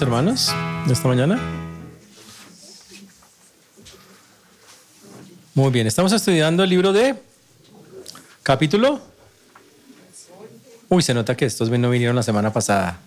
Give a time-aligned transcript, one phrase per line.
[0.00, 0.50] hermanos
[0.86, 1.38] de esta mañana?
[5.54, 7.14] Muy bien, estamos estudiando el libro de
[8.42, 9.00] capítulo.
[10.88, 13.00] Uy, se nota que estos no vinieron la semana pasada.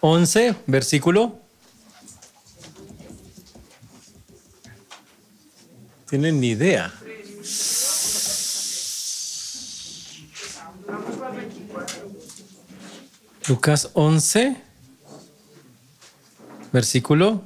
[0.00, 1.40] 11, versículo.
[6.08, 6.92] Tienen ni idea.
[13.48, 14.65] Lucas 11,
[16.76, 17.42] versículo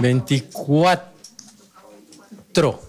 [0.00, 2.82] 24.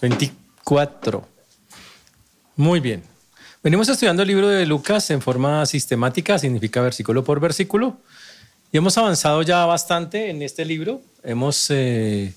[0.00, 1.28] 24.
[2.54, 3.02] Muy bien.
[3.60, 7.96] Venimos estudiando el libro de Lucas en forma sistemática, significa versículo por versículo,
[8.70, 11.02] y hemos avanzado ya bastante en este libro.
[11.24, 12.34] Hemos eh,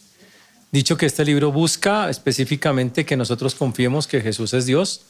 [0.71, 5.05] dicho que este libro busca específicamente que nosotros confiemos que Jesús es Dios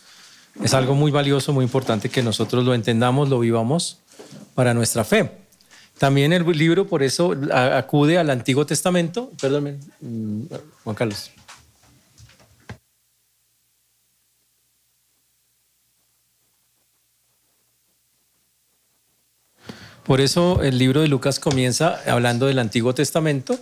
[0.64, 4.00] es algo muy valioso, muy importante que nosotros lo entendamos, lo vivamos
[4.53, 5.31] para nuestra fe.
[5.98, 9.31] También el libro, por eso, acude al Antiguo Testamento.
[9.39, 10.42] Perdónme, mm,
[10.83, 11.31] Juan Carlos.
[20.03, 23.59] Por eso el libro de Lucas comienza hablando del Antiguo Testamento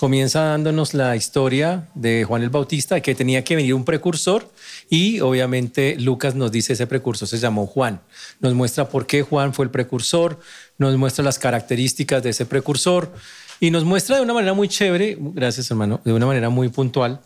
[0.00, 4.50] comienza dándonos la historia de Juan el Bautista, que tenía que venir un precursor
[4.88, 8.00] y obviamente Lucas nos dice ese precursor se llamó Juan.
[8.40, 10.40] Nos muestra por qué Juan fue el precursor,
[10.78, 13.12] nos muestra las características de ese precursor
[13.60, 17.20] y nos muestra de una manera muy chévere, gracias hermano, de una manera muy puntual,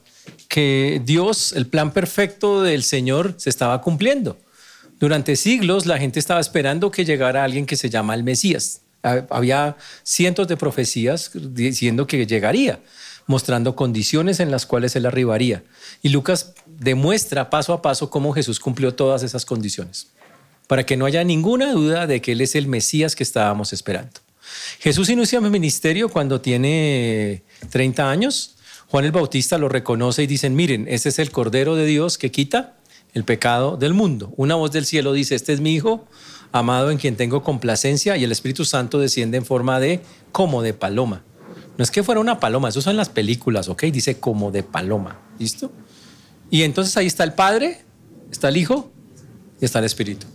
[0.49, 4.37] que Dios, el plan perfecto del Señor se estaba cumpliendo.
[4.99, 8.81] Durante siglos la gente estaba esperando que llegara alguien que se llama el Mesías.
[9.31, 12.81] Había cientos de profecías diciendo que llegaría,
[13.27, 15.63] mostrando condiciones en las cuales él arribaría.
[16.03, 20.09] Y Lucas demuestra paso a paso cómo Jesús cumplió todas esas condiciones,
[20.67, 24.21] para que no haya ninguna duda de que él es el Mesías que estábamos esperando.
[24.79, 28.57] Jesús inicia el ministerio cuando tiene 30 años.
[28.89, 32.31] Juan el Bautista lo reconoce y dicen, miren, ese es el Cordero de Dios que
[32.31, 32.77] quita
[33.13, 34.33] el pecado del mundo.
[34.37, 36.07] Una voz del cielo dice, este es mi Hijo
[36.55, 40.01] amado en quien tengo complacencia, y el Espíritu Santo desciende en forma de
[40.31, 41.25] como de paloma.
[41.77, 43.83] No es que fuera una paloma, eso son las películas, ¿ok?
[43.87, 45.73] Dice como de paloma, ¿listo?
[46.51, 47.81] Y entonces ahí está el Padre,
[48.31, 48.93] está el Hijo
[49.61, 50.29] y está el Espíritu.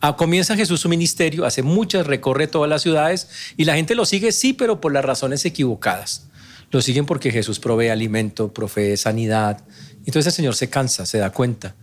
[0.00, 3.28] Ah, comienza Jesús su ministerio, hace muchas, recorre todas las ciudades
[3.58, 6.26] y la gente lo sigue, sí, pero por las razones equivocadas.
[6.70, 9.62] Lo siguen porque Jesús provee alimento, provee sanidad.
[10.06, 11.74] Entonces el Señor se cansa, se da cuenta.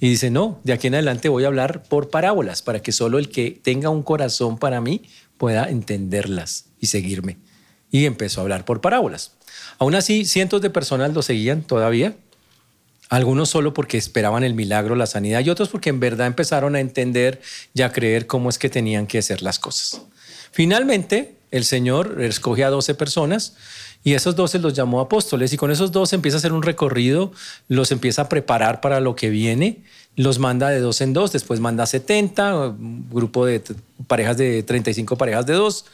[0.00, 3.18] Y dice, no, de aquí en adelante voy a hablar por parábolas, para que solo
[3.18, 5.02] el que tenga un corazón para mí
[5.38, 7.38] pueda entenderlas y seguirme.
[7.90, 9.32] Y empezó a hablar por parábolas.
[9.78, 12.16] Aún así, cientos de personas lo seguían todavía,
[13.08, 16.80] algunos solo porque esperaban el milagro, la sanidad, y otros porque en verdad empezaron a
[16.80, 17.40] entender
[17.72, 20.02] y a creer cómo es que tenían que hacer las cosas.
[20.50, 23.54] Finalmente, el Señor escoge a 12 personas
[24.06, 27.32] y esos doce los llamó apóstoles y con esos dos empieza a hacer un recorrido,
[27.66, 29.82] los empieza a preparar para lo que viene,
[30.14, 33.64] los manda de dos en dos, después manda 70, un grupo de
[34.06, 35.86] parejas de 35 parejas de dos.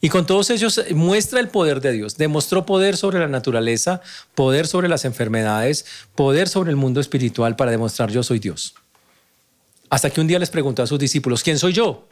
[0.00, 2.16] Y con todos ellos muestra el poder de Dios.
[2.16, 4.02] Demostró poder sobre la naturaleza,
[4.36, 8.76] poder sobre las enfermedades, poder sobre el mundo espiritual para demostrar yo soy Dios.
[9.90, 12.06] Hasta que un día les preguntó a sus discípulos, ¿quién soy yo?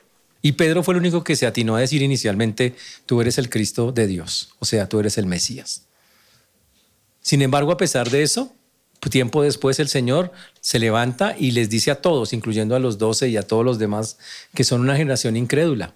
[0.46, 3.90] Y Pedro fue el único que se atinó a decir inicialmente, tú eres el Cristo
[3.90, 5.86] de Dios, o sea, tú eres el Mesías.
[7.20, 8.54] Sin embargo, a pesar de eso,
[9.10, 10.30] tiempo después el Señor
[10.60, 13.80] se levanta y les dice a todos, incluyendo a los doce y a todos los
[13.80, 14.18] demás,
[14.54, 15.94] que son una generación incrédula,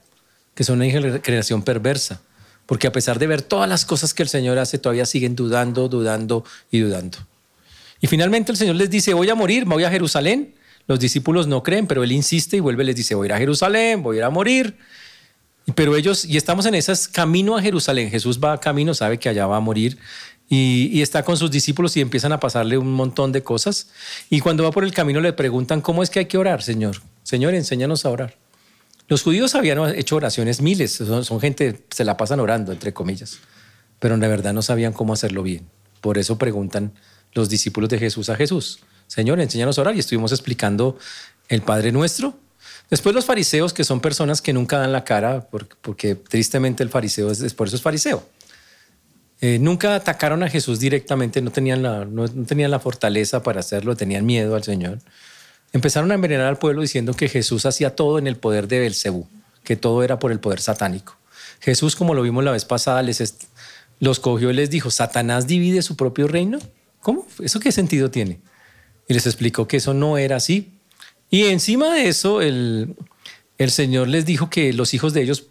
[0.57, 2.21] que son una generación perversa,
[2.67, 5.89] porque a pesar de ver todas las cosas que el Señor hace, todavía siguen dudando,
[5.89, 7.19] dudando y dudando.
[8.01, 10.57] Y finalmente el Señor les dice, voy a morir, me voy a Jerusalén,
[10.91, 13.33] los discípulos no creen, pero él insiste y vuelve y les dice, voy a ir
[13.35, 14.77] a Jerusalén, voy a ir a morir.
[15.77, 19.47] Pero ellos, y estamos en ese camino a Jerusalén, Jesús va camino, sabe que allá
[19.47, 19.99] va a morir,
[20.49, 23.91] y, está con sus discípulos y empiezan a pasarle un montón de cosas.
[24.31, 26.97] Y cuando va por el camino le preguntan, ¿cómo es que hay que orar, Señor?
[27.23, 28.37] Señor, enséñanos a orar.
[29.07, 33.39] Los judíos habían hecho oraciones miles, son, son gente, se la pasan orando, entre comillas,
[34.01, 35.69] pero en la verdad no sabían cómo hacerlo bien.
[36.01, 36.95] Por eso preguntan
[37.33, 38.81] los discípulos de Jesús a Jesús.
[39.11, 39.97] Señor, enséñanos a orar.
[39.97, 40.97] Y estuvimos explicando
[41.49, 42.39] el Padre Nuestro.
[42.91, 47.31] Después los fariseos, que son personas que nunca dan la cara, porque, tristemente el fariseo
[47.31, 48.25] es, por eso es fariseo.
[49.41, 53.97] Eh, nunca atacaron a Jesús directamente, no tenían, la, no, tenían la fortaleza para hacerlo,
[53.97, 54.99] tenían miedo al Señor.
[55.73, 59.27] Empezaron a envenenar al pueblo diciendo que Jesús hacía todo en el poder de Belcebú,
[59.65, 61.17] que todo era por el poder satánico.
[61.61, 63.35] Jesús, como lo vimos la vez pasada, les
[63.99, 66.59] los cogió y les dijo, ¿Satanás divide su propio reino?
[67.01, 67.27] ¿Cómo?
[67.41, 68.41] ¿Eso qué sentido tiene?
[69.11, 70.71] Y les explicó que eso no era así.
[71.31, 72.95] Y encima de eso, el,
[73.59, 75.49] el Señor les dijo que los hijos de ellos,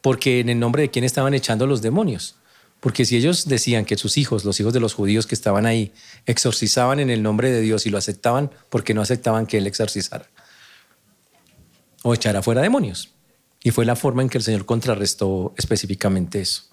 [0.00, 2.34] porque en el nombre de quién estaban echando los demonios.
[2.80, 5.92] Porque si ellos decían que sus hijos, los hijos de los judíos que estaban ahí,
[6.26, 10.28] exorcizaban en el nombre de Dios y lo aceptaban, porque no aceptaban que Él exorcizara?
[12.02, 13.14] O echara fuera demonios.
[13.62, 16.64] Y fue la forma en que el Señor contrarrestó específicamente eso.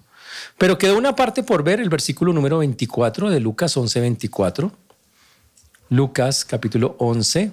[0.58, 4.72] Pero quedó una parte por ver, el versículo número 24 de Lucas 11, 24.
[5.92, 7.52] Lucas capítulo 11,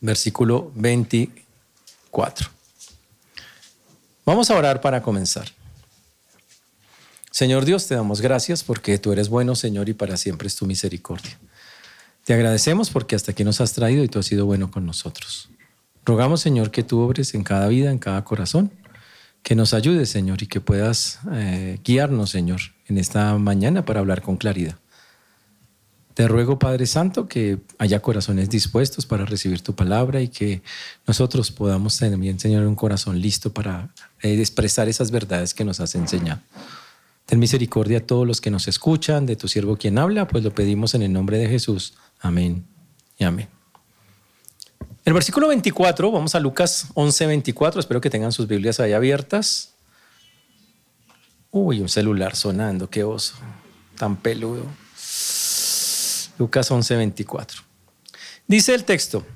[0.00, 2.48] versículo 24.
[4.24, 5.46] Vamos a orar para comenzar.
[7.30, 10.64] Señor Dios, te damos gracias porque tú eres bueno, Señor, y para siempre es tu
[10.64, 11.38] misericordia.
[12.24, 15.50] Te agradecemos porque hasta aquí nos has traído y tú has sido bueno con nosotros.
[16.06, 18.72] Rogamos, Señor, que tú obres en cada vida, en cada corazón,
[19.42, 24.22] que nos ayudes, Señor, y que puedas eh, guiarnos, Señor, en esta mañana para hablar
[24.22, 24.76] con claridad.
[26.14, 30.60] Te ruego, Padre Santo, que haya corazones dispuestos para recibir tu palabra y que
[31.06, 33.88] nosotros podamos también, Señor, un corazón listo para
[34.20, 36.40] eh, expresar esas verdades que nos has enseñado.
[37.26, 40.52] Ten misericordia a todos los que nos escuchan, de tu siervo quien habla, pues lo
[40.52, 41.94] pedimos en el nombre de Jesús.
[42.20, 42.64] Amén
[43.16, 43.59] y amén.
[45.04, 49.74] El versículo 24, vamos a Lucas 11, 24, espero que tengan sus Biblias ahí abiertas.
[51.50, 53.34] Uy, un celular sonando, qué oso,
[53.96, 54.66] tan peludo.
[56.38, 57.62] Lucas 11, 24.
[58.46, 59.26] Dice el texto,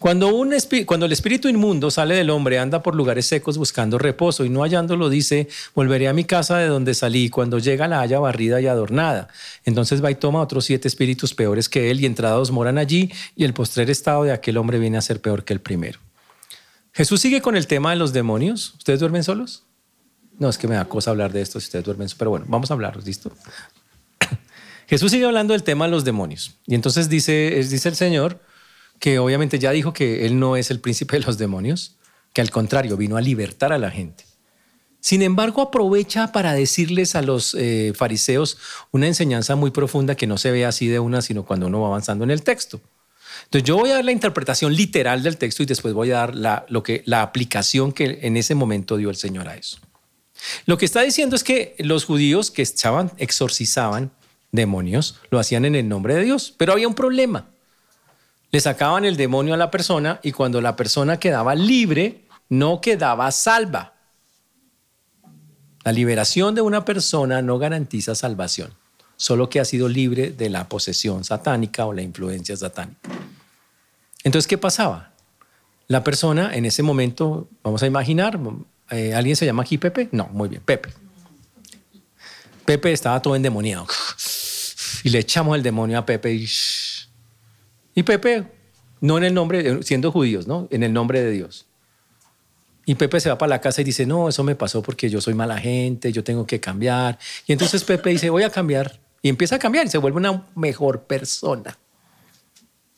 [0.00, 0.54] cuando, un
[0.86, 4.62] cuando el espíritu inmundo sale del hombre, anda por lugares secos buscando reposo y no
[4.62, 7.28] hallándolo, dice, volveré a mi casa de donde salí.
[7.28, 9.28] Cuando llega la haya barrida y adornada.
[9.66, 13.44] Entonces va y toma otros siete espíritus peores que él y entrados moran allí y
[13.44, 15.98] el postrer estado de aquel hombre viene a ser peor que el primero.
[16.94, 18.72] Jesús sigue con el tema de los demonios.
[18.78, 19.64] ¿Ustedes duermen solos?
[20.38, 22.70] No, es que me da cosa hablar de esto si ustedes duermen pero bueno, vamos
[22.70, 23.30] a hablar, ¿listo?
[24.88, 26.56] Jesús sigue hablando del tema de los demonios.
[26.66, 28.40] Y entonces dice, dice el Señor
[29.00, 31.96] que obviamente ya dijo que Él no es el príncipe de los demonios,
[32.32, 34.24] que al contrario vino a libertar a la gente.
[35.00, 38.58] Sin embargo, aprovecha para decirles a los eh, fariseos
[38.92, 41.88] una enseñanza muy profunda que no se ve así de una, sino cuando uno va
[41.88, 42.80] avanzando en el texto.
[43.44, 46.34] Entonces yo voy a dar la interpretación literal del texto y después voy a dar
[46.34, 49.78] la, lo que, la aplicación que en ese momento dio el Señor a eso.
[50.66, 54.12] Lo que está diciendo es que los judíos que exorcizaban,
[54.52, 56.54] demonios, lo hacían en el nombre de Dios.
[56.58, 57.50] Pero había un problema.
[58.52, 63.30] Le sacaban el demonio a la persona y cuando la persona quedaba libre, no quedaba
[63.30, 63.94] salva.
[65.84, 68.74] La liberación de una persona no garantiza salvación,
[69.16, 73.08] solo que ha sido libre de la posesión satánica o la influencia satánica.
[74.24, 75.12] Entonces, ¿qué pasaba?
[75.86, 78.38] La persona en ese momento, vamos a imaginar,
[78.90, 80.08] eh, ¿alguien se llama aquí Pepe?
[80.12, 80.92] No, muy bien, Pepe.
[82.64, 83.86] Pepe estaba todo endemoniado
[85.02, 86.46] y le echamos el demonio a Pepe y,
[87.94, 88.44] y Pepe,
[89.00, 90.68] no en el nombre, siendo judíos, ¿no?
[90.70, 91.66] En el nombre de Dios.
[92.86, 95.20] Y Pepe se va para la casa y dice, no, eso me pasó porque yo
[95.20, 97.18] soy mala gente, yo tengo que cambiar.
[97.46, 98.98] Y entonces Pepe dice, voy a cambiar.
[99.22, 101.78] Y empieza a cambiar y se vuelve una mejor persona.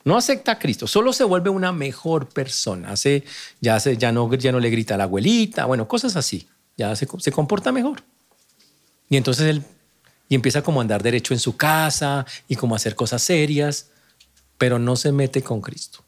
[0.05, 2.91] No acepta a Cristo, solo se vuelve una mejor persona.
[2.91, 3.23] Hace,
[3.61, 6.47] ya, se, ya, no, ya no le grita a la abuelita, bueno, cosas así.
[6.77, 8.03] Ya se, se comporta mejor.
[9.09, 9.63] Y entonces él
[10.29, 13.91] y empieza como a andar derecho en su casa y como a hacer cosas serias,
[14.63, 16.05] pero no se mete con Cristo.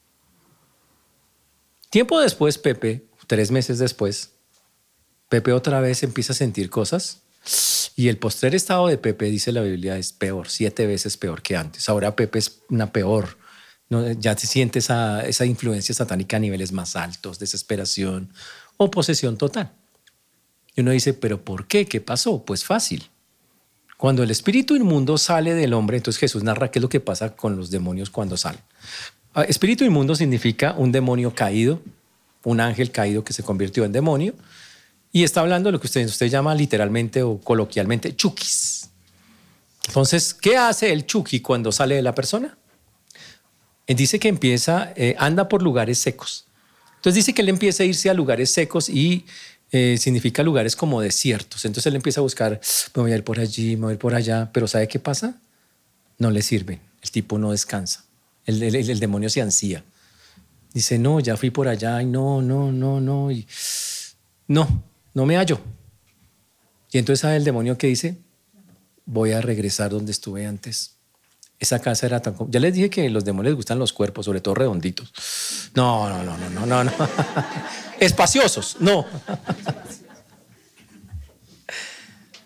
[1.90, 4.30] Tiempo después, Pepe, tres meses después,
[5.28, 7.24] Pepe otra vez empieza a sentir cosas
[7.98, 11.58] y el postrer estado de Pepe, dice la Biblia, es peor, siete veces peor que
[11.58, 11.90] antes.
[11.90, 13.38] Ahora Pepe es una peor,
[14.20, 18.32] ya se siente esa, esa influencia satánica a niveles más altos, desesperación
[18.78, 19.74] o posesión total.
[20.78, 21.88] Y uno dice, pero ¿por qué?
[21.88, 22.46] ¿Qué pasó?
[22.46, 23.10] Pues fácil.
[23.98, 27.36] Cuando el espíritu inmundo sale del hombre, entonces Jesús narra qué es lo que pasa
[27.36, 28.62] con los demonios cuando salen.
[29.34, 31.82] Ah, espíritu inmundo significa un demonio caído,
[32.44, 34.34] un ángel caído que se convirtió en demonio,
[35.12, 38.90] y está hablando de lo que usted, usted llama literalmente o coloquialmente chukis.
[39.88, 42.58] Entonces, ¿qué hace el chuki cuando sale de la persona?
[43.88, 46.46] Él dice que empieza, eh, anda por lugares secos.
[46.96, 49.26] Entonces dice que él empieza a irse a lugares secos y
[49.78, 51.66] eh, significa lugares como desiertos.
[51.66, 52.62] Entonces él empieza a buscar,
[52.96, 55.00] me voy a ir por allí, me voy a ir por allá, pero ¿sabe qué
[55.00, 55.36] pasa?
[56.18, 58.06] No le sirve, el tipo no descansa,
[58.46, 59.84] el, demonio se ansía.
[60.74, 63.46] Dice, no, ya fui por allá y no, no, no, no, y
[64.48, 64.82] no,
[65.14, 65.60] no me hallo.
[66.94, 68.16] Y entonces sabe el demonio que dice,
[69.06, 70.95] voy a regresar donde estuve antes.
[71.60, 72.36] Esa casa era tan...
[72.50, 75.14] Ya les dije que los demonios les gustan los cuerpos, sobre todo redonditos.
[75.74, 76.92] No, no, no, no, no, no.
[78.00, 79.06] espaciosos, no.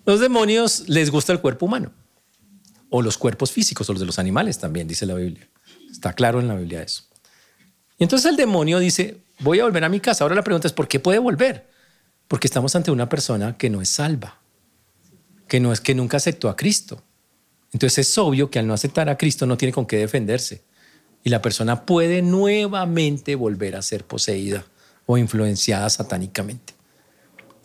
[0.06, 1.92] Los demonios les gusta el cuerpo humano
[2.90, 5.48] o los cuerpos físicos o los de los animales también, dice la Biblia.
[5.92, 7.04] Está claro en la Biblia eso.
[8.00, 10.24] Y entonces el demonio dice, voy a volver a mi casa.
[10.24, 11.70] Ahora la pregunta es, ¿por qué puede volver?
[12.28, 14.40] Porque estamos ante una persona que no es salva,
[15.48, 17.04] que no es que nunca aceptó a Cristo.
[17.74, 20.62] Entonces es obvio que al no aceptar a Cristo no tiene con qué defenderse.
[21.24, 24.66] Y la persona puede nuevamente volver a ser poseída
[25.06, 26.74] o influenciada satánicamente.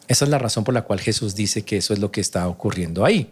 [0.09, 2.49] Esa es la razón por la cual Jesús dice que eso es lo que está
[2.49, 3.31] ocurriendo ahí.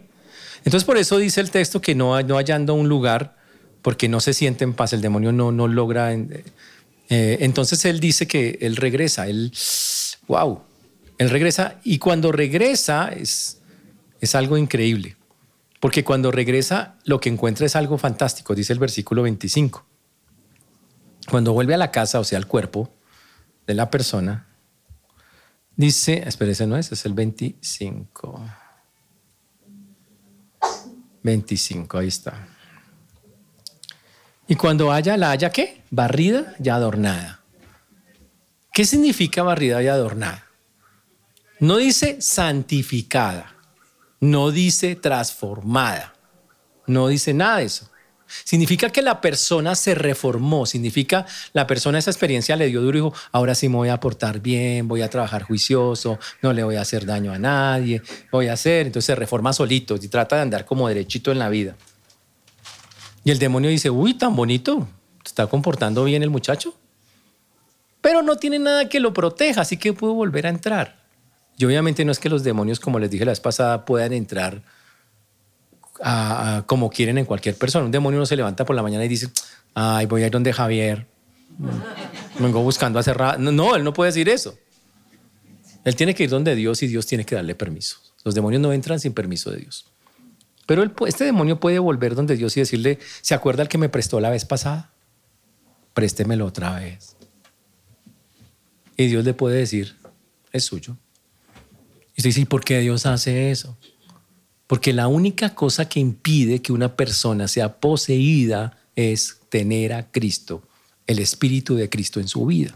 [0.65, 3.35] Entonces por eso dice el texto que no, no hallando un lugar,
[3.81, 6.13] porque no se siente en paz, el demonio no, no logra...
[7.09, 9.51] Eh, entonces él dice que él regresa, él,
[10.27, 10.61] wow,
[11.17, 13.61] él regresa y cuando regresa es,
[14.21, 15.17] es algo increíble,
[15.83, 19.85] porque cuando regresa lo que encuentra es algo fantástico, dice el versículo 25.
[21.29, 22.89] Cuando vuelve a la casa, o sea, al cuerpo
[23.67, 24.47] de la persona,
[25.75, 28.45] dice, espérese, no es, es el 25.
[31.21, 32.47] 25, ahí está.
[34.47, 35.83] Y cuando haya, la haya qué?
[35.91, 37.41] Barrida y adornada.
[38.71, 40.47] ¿Qué significa barrida y adornada?
[41.59, 43.53] No dice santificada,
[44.23, 46.13] no dice transformada,
[46.87, 47.89] no dice nada de eso.
[48.45, 53.01] Significa que la persona se reformó, significa la persona esa experiencia le dio duro y
[53.01, 56.77] dijo, ahora sí me voy a portar bien, voy a trabajar juicioso, no le voy
[56.77, 58.01] a hacer daño a nadie,
[58.31, 61.49] voy a hacer, entonces se reforma solito y trata de andar como derechito en la
[61.49, 61.75] vida.
[63.25, 64.87] Y el demonio dice, uy, tan bonito,
[65.23, 66.73] ¿se está comportando bien el muchacho?
[67.99, 71.02] Pero no tiene nada que lo proteja, así que puedo volver a entrar.
[71.63, 74.61] Y obviamente no es que los demonios, como les dije la vez pasada, puedan entrar
[76.65, 77.85] como quieren en cualquier persona.
[77.85, 79.29] Un demonio no se levanta por la mañana y dice,
[79.73, 81.07] ay, voy a ir donde Javier.
[82.37, 83.17] Vengo buscando hacer...
[83.39, 84.57] No, no, él no puede decir eso.
[85.85, 87.95] Él tiene que ir donde Dios y Dios tiene que darle permiso.
[88.25, 89.85] Los demonios no entran sin permiso de Dios.
[90.65, 94.19] Pero este demonio puede volver donde Dios y decirle, ¿se acuerda el que me prestó
[94.19, 94.91] la vez pasada?
[95.93, 97.15] Préstemelo otra vez.
[98.97, 99.95] Y Dios le puede decir,
[100.51, 100.97] es suyo.
[102.15, 103.77] Y usted dice, ¿por qué Dios hace eso?
[104.67, 110.63] Porque la única cosa que impide que una persona sea poseída es tener a Cristo,
[111.07, 112.75] el Espíritu de Cristo en su vida.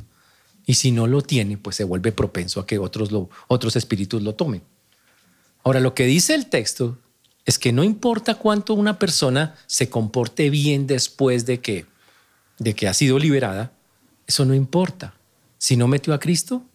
[0.65, 3.10] Y si no lo tiene, pues se vuelve propenso a que otros,
[3.48, 4.62] otros espíritus lo tomen.
[5.63, 6.98] Ahora, lo que dice el texto
[7.46, 11.86] es que no importa cuánto una persona se comporte bien después de que,
[12.60, 13.72] de que ha sido liberada,
[14.27, 15.13] eso no importa.
[15.58, 16.65] Si no metió a Cristo,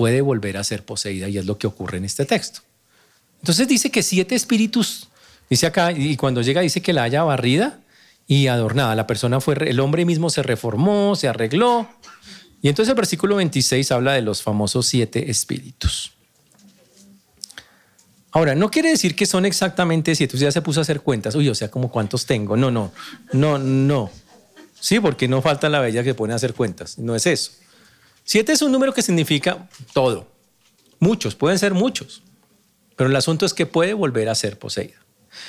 [0.00, 2.60] puede volver a ser poseída y es lo que ocurre en este texto.
[3.40, 5.10] Entonces dice que siete espíritus,
[5.50, 7.80] dice acá, y cuando llega dice que la haya barrida
[8.26, 8.94] y adornada.
[8.94, 11.86] La persona fue, el hombre mismo se reformó, se arregló.
[12.62, 16.12] Y entonces el versículo 26 habla de los famosos siete espíritus.
[18.30, 20.34] Ahora, no quiere decir que son exactamente siete.
[20.34, 21.34] Usted ya se puso a hacer cuentas.
[21.34, 22.56] Uy, o sea, como cuántos tengo.
[22.56, 22.90] No, no,
[23.34, 24.10] no, no.
[24.80, 26.98] Sí, porque no falta la bella que pone a hacer cuentas.
[26.98, 27.50] No es eso.
[28.32, 30.28] Siete es un número que significa todo.
[31.00, 32.22] Muchos, pueden ser muchos.
[32.94, 34.94] Pero el asunto es que puede volver a ser poseída.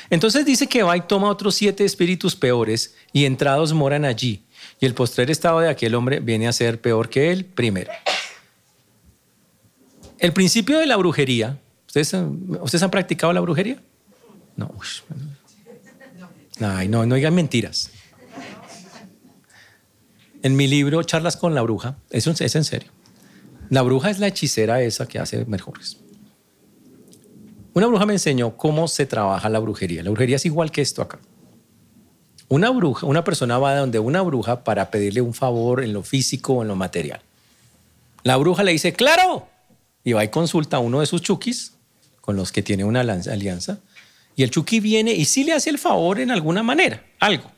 [0.09, 4.45] Entonces dice que va y toma otros siete espíritus peores y entrados moran allí.
[4.79, 7.91] Y el postrer estado de aquel hombre viene a ser peor que él primero.
[10.17, 12.15] El principio de la brujería, ¿ustedes,
[12.61, 13.79] ¿ustedes han practicado la brujería?
[14.55, 14.73] No.
[16.59, 17.91] Ay, no, no digan mentiras.
[20.43, 22.89] En mi libro, Charlas con la bruja, eso es en serio.
[23.69, 25.97] La bruja es la hechicera esa que hace mejores.
[27.73, 30.03] Una bruja me enseñó cómo se trabaja la brujería.
[30.03, 31.19] La brujería es igual que esto acá.
[32.49, 36.53] Una bruja, una persona va donde una bruja para pedirle un favor en lo físico
[36.55, 37.21] o en lo material.
[38.23, 39.47] La bruja le dice, claro,
[40.03, 41.73] y va y consulta a uno de sus chukis,
[42.19, 43.79] con los que tiene una alianza,
[44.35, 47.49] y el chuki viene y sí le hace el favor en alguna manera, algo,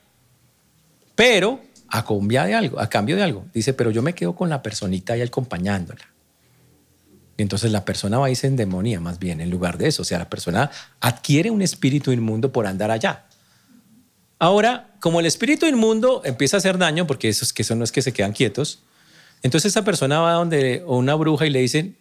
[1.16, 1.60] pero
[1.94, 2.04] a
[2.48, 3.46] de algo, a cambio de algo.
[3.54, 6.02] Dice, pero yo me quedo con la personita y acompañándola.
[7.38, 10.02] Y entonces la persona va y se endemonia más bien en lugar de eso.
[10.02, 13.26] O sea, la persona adquiere un espíritu inmundo por andar allá.
[14.40, 17.84] Ahora, como el espíritu inmundo empieza a hacer daño, porque eso, es que eso no
[17.84, 18.82] es que se quedan quietos,
[19.44, 21.96] entonces esa persona va donde una bruja y le dicen,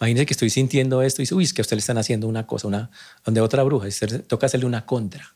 [0.00, 2.26] imagínese que estoy sintiendo esto, y dice, uy, es que a usted le están haciendo
[2.26, 2.90] una cosa, una,
[3.24, 5.35] donde otra bruja, y toca hacerle una contra.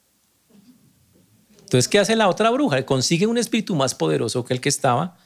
[1.71, 2.85] Entonces, ¿qué hace la otra bruja?
[2.85, 5.17] Consigue un espíritu más poderoso que el que estaba,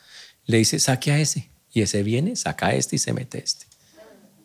[0.45, 3.41] le dice, saque a ese, y ese viene, saca a este y se mete a
[3.41, 3.65] este.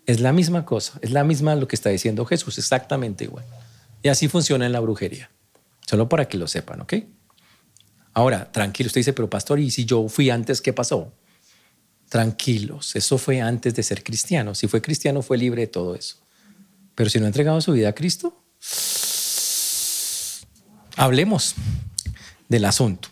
[0.06, 3.44] Es la misma cosa, es la misma lo que está diciendo Jesús, exactamente igual.
[4.02, 5.30] Y así funciona en la brujería.
[5.86, 6.94] Solo para que lo sepan, ¿ok?
[8.14, 11.12] Ahora, tranquilo, usted dice, pero pastor, ¿y si yo fui antes, qué pasó?
[12.08, 14.56] Tranquilos, eso fue antes de ser cristiano.
[14.56, 16.16] Si fue cristiano, fue libre de todo eso.
[16.96, 18.42] Pero si no ha entregado su vida a Cristo,
[21.00, 21.56] hablemos
[22.50, 23.08] del asunto.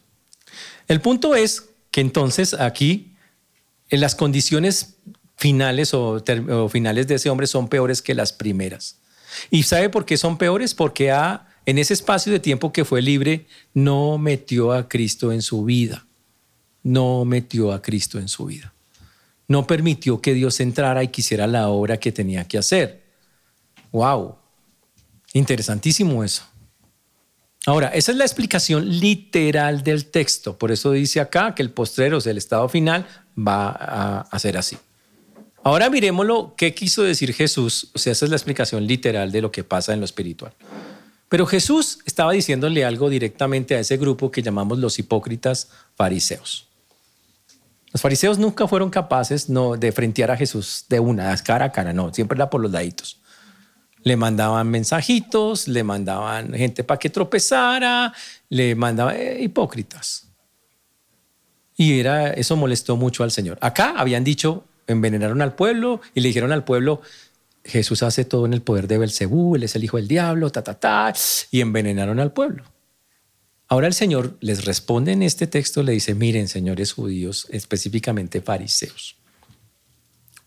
[0.89, 3.15] El punto es que entonces aquí
[3.89, 4.97] en las condiciones
[5.37, 6.21] finales o,
[6.69, 8.97] finales de ese hombre son peores que las primeras.
[9.49, 10.73] ¿Y sabe por qué son peores?
[10.73, 11.13] Porque
[11.65, 16.05] en ese espacio de tiempo que fue libre no metió a Cristo en su vida.
[16.83, 18.73] No metió a Cristo en su vida.
[19.47, 23.03] No permitió que Dios entrara y quisiera la obra que tenía que hacer.
[23.93, 24.35] ¡Wow!
[25.33, 26.43] Interesantísimo eso.
[27.67, 30.57] Ahora, esa es la explicación literal del texto.
[30.57, 33.05] Por eso dice acá que el postrero, o sea, el estado final,
[33.37, 34.77] va a, hacer así.
[35.63, 37.91] Ahora miremoslo, qué quiso decir Jesús.
[37.93, 40.53] O sea, esa es la explicación literal de lo que pasa en lo espiritual.
[41.27, 46.69] Pero Jesús estaba diciéndole algo directamente a ese grupo que llamamos los hipócritas fariseos.
[47.91, 52.13] Los fariseos nunca fueron capaces de frentear a Jesús de una, cara a cara, no,
[52.13, 53.19] siempre era por los laditos
[54.07, 58.13] le mandaban mensajitos, le mandaban gente para que tropezara,
[58.49, 60.27] le mandaban eh, hipócritas.
[61.75, 63.57] Y era, eso molestó mucho al Señor.
[63.61, 67.01] Acá habían dicho, envenenaron al pueblo y le dijeron al pueblo,
[67.63, 70.63] Jesús hace todo en el poder de Belcebú, él es el hijo del diablo, ta,
[70.63, 71.13] ta, ta,
[71.51, 72.63] y envenenaron al pueblo.
[73.67, 79.17] Ahora el Señor les responde en este texto, le dice, miren, señores judíos, específicamente fariseos,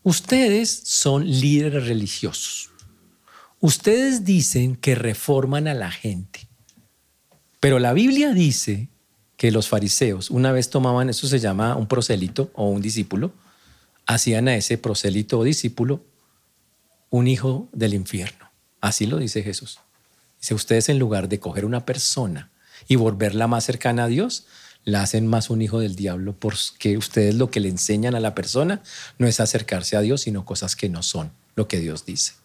[0.01, 2.70] ustedes son líderes religiosos.
[3.63, 6.47] Ustedes dicen que reforman a la gente,
[7.59, 8.89] pero la Biblia dice
[9.37, 13.33] que los fariseos una vez tomaban, eso se llama un prosélito o un discípulo,
[14.07, 16.03] hacían a ese prosélito o discípulo
[17.11, 18.51] un hijo del infierno.
[18.81, 19.79] Así lo dice Jesús.
[20.39, 22.49] Dice, ustedes en lugar de coger una persona
[22.87, 24.47] y volverla más cercana a Dios,
[24.85, 28.33] la hacen más un hijo del diablo porque ustedes lo que le enseñan a la
[28.33, 28.81] persona
[29.19, 32.40] no es acercarse a Dios, sino cosas que no son lo que Dios dice.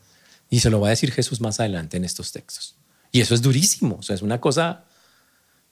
[0.49, 2.76] Y se lo va a decir Jesús más adelante en estos textos.
[3.12, 4.85] Y eso es durísimo, o sea, es una cosa...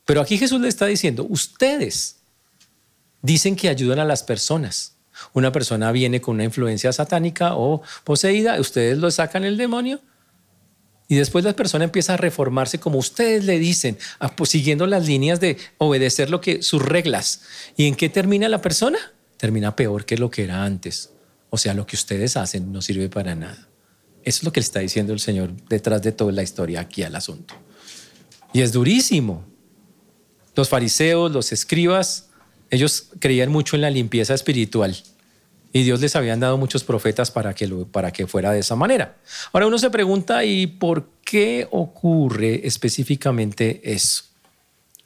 [0.04, 2.16] Pero aquí Jesús le está diciendo, ustedes
[3.22, 4.96] dicen que ayudan a las personas.
[5.32, 10.02] Una persona viene con una influencia satánica o poseída, ustedes lo sacan el demonio
[11.06, 13.98] y después la persona empieza a reformarse como ustedes le dicen,
[14.36, 17.42] pues, siguiendo las líneas de obedecer lo que sus reglas.
[17.76, 18.98] ¿Y en qué termina la persona?
[19.36, 21.10] Termina peor que lo que era antes.
[21.50, 23.68] O sea, lo que ustedes hacen no sirve para nada.
[24.24, 27.02] Eso es lo que le está diciendo el Señor detrás de toda la historia aquí
[27.02, 27.54] al asunto.
[28.52, 29.44] Y es durísimo.
[30.54, 32.30] Los fariseos, los escribas,
[32.70, 34.96] ellos creían mucho en la limpieza espiritual.
[35.72, 39.16] Y Dios les habían dado muchos profetas para que, para que fuera de esa manera.
[39.52, 44.24] Ahora uno se pregunta, ¿y por qué ocurre específicamente eso?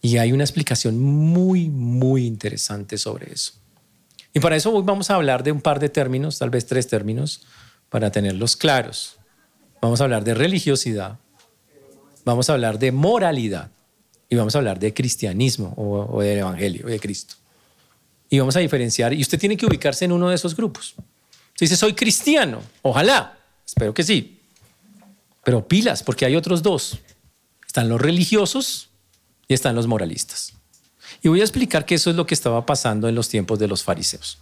[0.03, 3.53] Y hay una explicación muy, muy interesante sobre eso.
[4.35, 6.87] Y para eso hoy vamos a hablar de un par de términos, tal vez tres
[6.87, 7.47] términos,
[7.91, 9.19] para tenerlos claros.
[9.81, 11.19] Vamos a hablar de religiosidad,
[12.25, 13.71] vamos a hablar de moralidad
[14.29, 17.37] y vamos a hablar de cristianismo o, del evangelio de Cristo.
[18.29, 20.95] Y vamos a diferenciar, y usted tiene que ubicarse en uno de esos grupos.
[21.55, 24.39] Se dice, soy cristiano, ojalá, espero que sí,
[25.45, 26.99] pero pilas, porque hay otros dos.
[27.67, 28.91] Están los religiosos
[29.47, 30.53] y están los moralistas.
[31.23, 33.67] Y voy a explicar que eso es lo que estaba pasando en los tiempos de
[33.67, 34.39] los fariseos.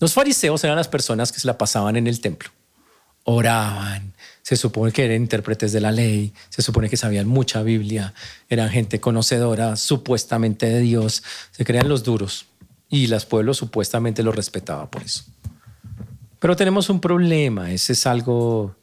[0.00, 2.50] Los fariseos eran las personas que se la pasaban en el templo.
[3.24, 8.14] Oraban, se supone que eran intérpretes de la ley, se supone que sabían mucha Biblia,
[8.48, 12.46] eran gente conocedora supuestamente de Dios, se creían los duros
[12.88, 15.24] y los pueblos supuestamente los respetaba por eso.
[16.38, 18.76] Pero tenemos un problema, ese es algo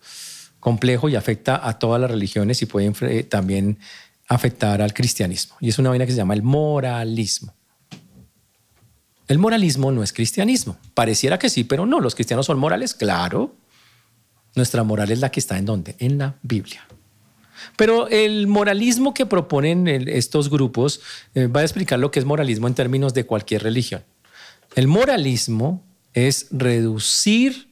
[0.59, 3.79] complejo y afecta a todas las religiones y puede también
[4.27, 5.55] afectar al cristianismo.
[5.59, 7.53] Y es una vaina que se llama el moralismo.
[9.27, 10.77] El moralismo no es cristianismo.
[10.93, 11.99] Pareciera que sí, pero no.
[11.99, 13.55] Los cristianos son morales, claro.
[14.55, 15.95] Nuestra moral es la que está en dónde?
[15.99, 16.85] En la Biblia.
[17.77, 21.01] Pero el moralismo que proponen estos grupos
[21.33, 24.03] eh, va a explicar lo que es moralismo en términos de cualquier religión.
[24.75, 25.83] El moralismo
[26.13, 27.69] es reducir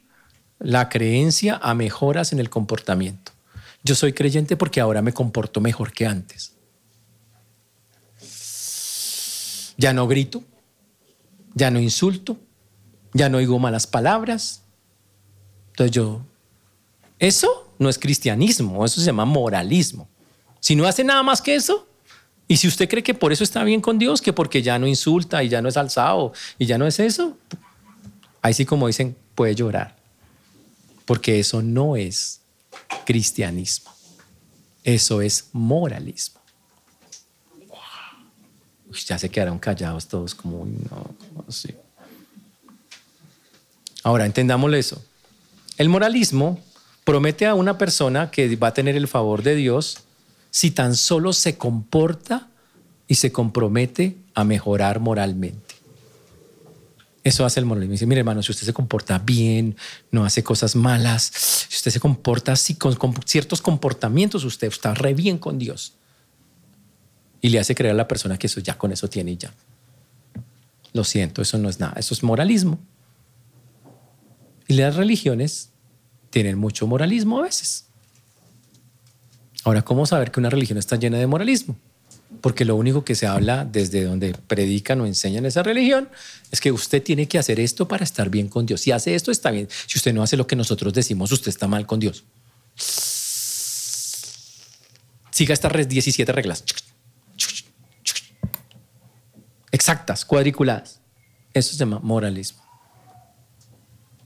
[0.60, 3.32] la creencia a mejoras en el comportamiento.
[3.84, 6.54] Yo soy creyente porque ahora me comporto mejor que antes.
[9.78, 10.44] Ya no grito,
[11.54, 12.38] ya no insulto,
[13.14, 14.64] ya no digo malas palabras.
[15.72, 16.22] Entonces yo,
[17.20, 20.08] eso no es cristianismo, eso se llama moralismo.
[20.60, 21.88] Si no hace nada más que eso,
[22.48, 24.88] y si usted cree que por eso está bien con Dios, que porque ya no
[24.88, 27.38] insulta y ya no es alzado y ya no es eso,
[28.42, 29.96] ahí sí como dicen, puede llorar.
[31.06, 32.42] Porque eso no es
[33.06, 33.92] cristianismo,
[34.84, 36.43] eso es moralismo
[38.94, 41.16] ya se quedaron callados todos como, no,
[41.48, 41.74] así.
[44.04, 45.04] Ahora, entendámoslo eso.
[45.78, 46.60] El moralismo
[47.04, 50.00] promete a una persona que va a tener el favor de Dios
[50.52, 52.48] si tan solo se comporta
[53.08, 55.76] y se compromete a mejorar moralmente.
[57.24, 57.94] Eso hace el moralismo.
[57.94, 59.78] Dice, mire hermano, si usted se comporta bien,
[60.12, 61.32] no hace cosas malas,
[61.70, 65.94] si usted se comporta así con, ciertos comportamientos, usted está re bien con Dios.
[67.44, 69.54] Y le hace creer a la persona que eso ya con eso tiene y ya.
[70.94, 72.80] Lo siento, eso no es nada, eso es moralismo.
[74.68, 75.70] Y las religiones
[76.32, 77.86] tienen mucho moralismo a veces.
[79.64, 81.78] Ahora, ¿cómo saber que una religión está llena de moralismo?
[82.44, 86.10] porque lo único que se habla desde donde predican o enseñan esa religión
[86.52, 88.82] es que usted tiene que hacer esto para estar bien con Dios.
[88.82, 89.70] Si hace esto, está bien.
[89.88, 92.26] Si usted no hace lo que nosotros decimos, usted está mal con Dios.
[95.32, 96.66] Siga estas 17 reglas.
[99.74, 101.02] Exactas, cuadriculadas.
[101.54, 102.64] Eso se llama moralismo.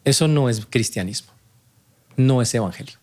[0.03, 1.33] Eso no es cristianismo.
[2.15, 2.99] No es evangelio.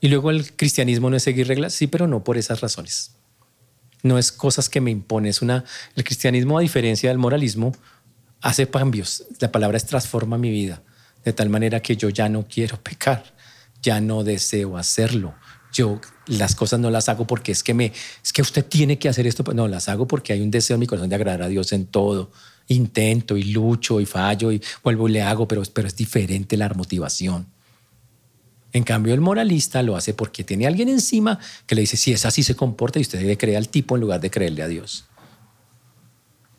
[0.00, 3.18] Y luego el cristianismo no es seguir reglas, sí, pero no por esas razones
[4.02, 5.64] no es cosas que me impone, una,
[5.96, 7.72] el cristianismo a diferencia del moralismo
[8.40, 10.82] hace cambios, la palabra es transforma mi vida,
[11.24, 13.34] de tal manera que yo ya no quiero pecar,
[13.82, 15.34] ya no deseo hacerlo,
[15.78, 19.08] yo las cosas no las hago porque es que me, es que usted tiene que
[19.08, 21.48] hacer esto, no, las hago porque hay un deseo en mi corazón de agradar a
[21.48, 22.32] Dios en todo,
[22.66, 26.68] intento y lucho y fallo y vuelvo y le hago, pero, pero es diferente la
[26.70, 27.46] motivación.
[28.72, 32.26] En cambio, el moralista lo hace porque tiene alguien encima que le dice, si es
[32.26, 35.06] así se comporta y usted debe creer al tipo en lugar de creerle a Dios.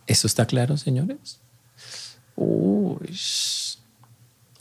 [0.08, 1.40] ¿Eso está claro, señores?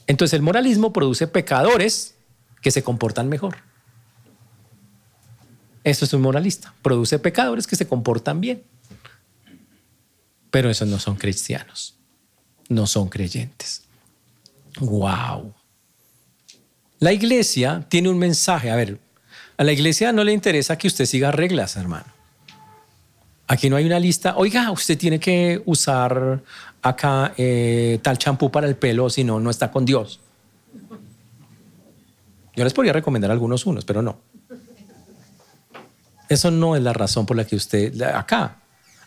[0.07, 2.17] Entonces el moralismo produce pecadores
[2.61, 3.57] que se comportan mejor.
[5.85, 6.75] Eso es un moralista.
[6.83, 8.63] Produce pecadores que se comportan bien.
[10.51, 11.95] Pero esos no son cristianos.
[12.69, 13.83] No son creyentes.
[14.81, 15.55] ¡Wow!
[17.01, 18.71] La iglesia tiene un mensaje.
[18.71, 18.99] A ver,
[19.57, 22.07] a la iglesia no le interesa que usted siga reglas, hermano.
[23.47, 24.37] Aquí no hay una lista.
[24.37, 26.43] Oiga, usted tiene que usar
[26.83, 30.21] acá eh, tal champú para el pelo, si no, no está con Dios.
[32.55, 34.19] Yo les podría recomendar algunos unos, pero no.
[36.29, 38.59] Eso no es la razón por la que usted, acá,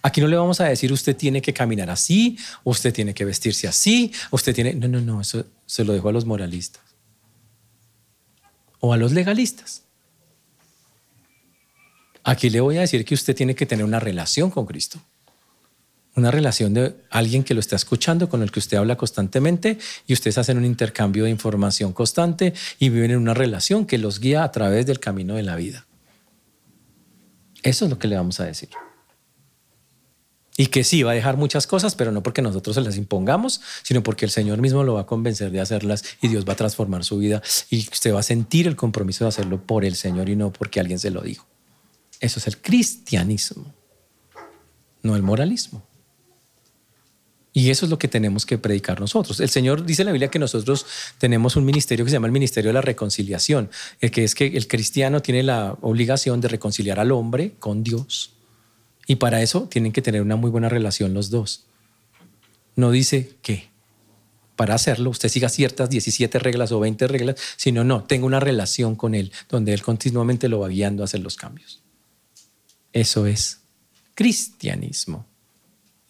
[0.02, 3.68] aquí no le vamos a decir usted tiene que caminar así, usted tiene que vestirse
[3.68, 6.82] así, usted tiene, no, no, no, eso se lo dejo a los moralistas
[8.80, 9.84] o a los legalistas.
[12.24, 15.00] Aquí le voy a decir que usted tiene que tener una relación con Cristo.
[16.14, 20.14] Una relación de alguien que lo está escuchando, con el que usted habla constantemente y
[20.14, 24.44] ustedes hacen un intercambio de información constante y viven en una relación que los guía
[24.44, 25.86] a través del camino de la vida.
[27.64, 28.70] Eso es lo que le vamos a decir.
[30.58, 33.62] Y que sí, va a dejar muchas cosas, pero no porque nosotros se las impongamos,
[33.84, 36.58] sino porque el Señor mismo lo va a convencer de hacerlas y Dios va a
[36.58, 40.30] transformar su vida y usted va a sentir el compromiso de hacerlo por el Señor
[40.30, 41.48] y no porque alguien se lo dijo.
[42.20, 43.74] Eso es el cristianismo,
[45.02, 45.84] no el moralismo.
[47.54, 49.40] Y eso es lo que tenemos que predicar nosotros.
[49.42, 50.86] El Señor dice en la Biblia que nosotros
[51.18, 54.68] tenemos un ministerio que se llama el Ministerio de la Reconciliación, que es que el
[54.68, 58.34] cristiano tiene la obligación de reconciliar al hombre con Dios
[59.06, 61.66] y para eso tienen que tener una muy buena relación los dos.
[62.78, 63.70] No dice que
[64.56, 68.96] para hacerlo usted siga ciertas 17 reglas o 20 reglas, sino no, tenga una relación
[68.96, 71.82] con él donde él continuamente lo va guiando a hacer los cambios.
[72.94, 73.62] Eso es
[74.16, 75.26] cristianismo.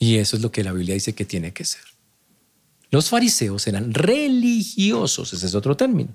[0.02, 1.84] Y eso es lo que la Biblia dice que tiene que ser.
[2.90, 6.10] Los fariseos eran religiosos, ese es otro término,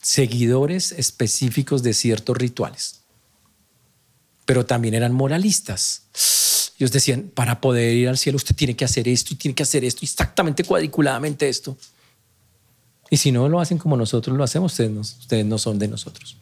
[0.00, 3.04] seguidores específicos de ciertos rituales
[4.44, 6.02] pero también eran moralistas.
[6.78, 9.62] Ellos decían, para poder ir al cielo usted tiene que hacer esto y tiene que
[9.62, 11.76] hacer esto, exactamente cuadriculadamente esto.
[13.10, 15.88] Y si no lo hacen como nosotros lo hacemos, ustedes no, ustedes no son de
[15.88, 16.36] nosotros.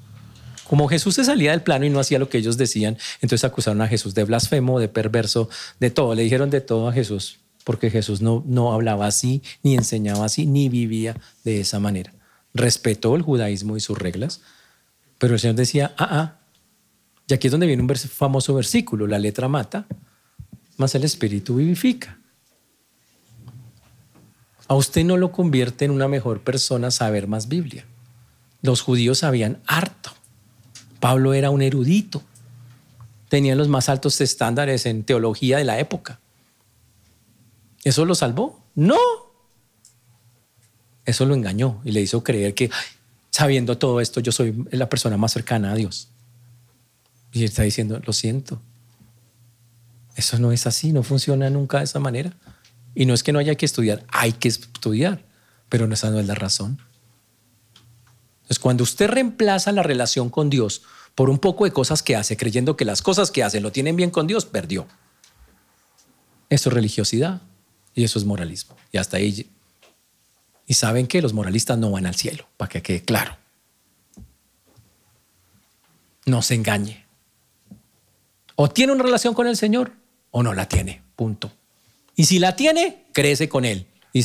[0.73, 3.83] Como Jesús se salía del plano y no hacía lo que ellos decían, entonces acusaron
[3.83, 6.15] a Jesús de blasfemo, de perverso, de todo.
[6.15, 10.47] Le dijeron de todo a Jesús, porque Jesús no, no hablaba así, ni enseñaba así,
[10.47, 12.15] ni vivía de esa manera.
[12.55, 14.41] Respetó el judaísmo y sus reglas,
[15.19, 16.39] pero el Señor decía, ah, ah,
[17.29, 19.87] y aquí es donde viene un famoso versículo, la letra mata,
[20.79, 22.17] más el espíritu vivifica.
[24.69, 27.85] A usted no lo convierte en una mejor persona saber más Biblia.
[28.63, 30.13] Los judíos sabían harto.
[31.03, 32.23] Pablo era un erudito.
[33.29, 36.21] Tenía los más altos estándares en teología de la época.
[37.83, 38.62] ¿Eso lo salvó?
[38.77, 39.01] No.
[41.05, 42.71] Eso lo engañó y le hizo creer que
[43.31, 46.07] sabiendo todo esto yo soy la persona más cercana a Dios.
[47.33, 48.62] Y está diciendo, lo siento.
[50.15, 52.33] Eso no es así, no funciona nunca de esa manera.
[52.95, 55.25] Y no es que no haya que estudiar, hay que estudiar,
[55.69, 56.79] pero esa no es la razón.
[58.53, 60.83] Entonces, cuando usted reemplaza la relación con Dios
[61.15, 63.97] por un poco de cosas que hace, creyendo que las cosas que hace lo tienen
[63.97, 64.87] bien con Dios, perdió.
[66.51, 67.41] Eso es religiosidad.
[67.95, 68.77] Y eso es moralismo.
[68.93, 69.51] Y hasta ahí.
[70.67, 73.38] Y saben que los moralistas no van al cielo, para que quede claro.
[76.27, 77.07] No se engañe.
[78.57, 79.93] O tiene una relación con el Señor
[80.31, 81.01] o no la tiene.
[81.17, 81.51] Punto.
[82.17, 83.87] Y si la tiene, crece con Él.
[84.12, 84.23] Y,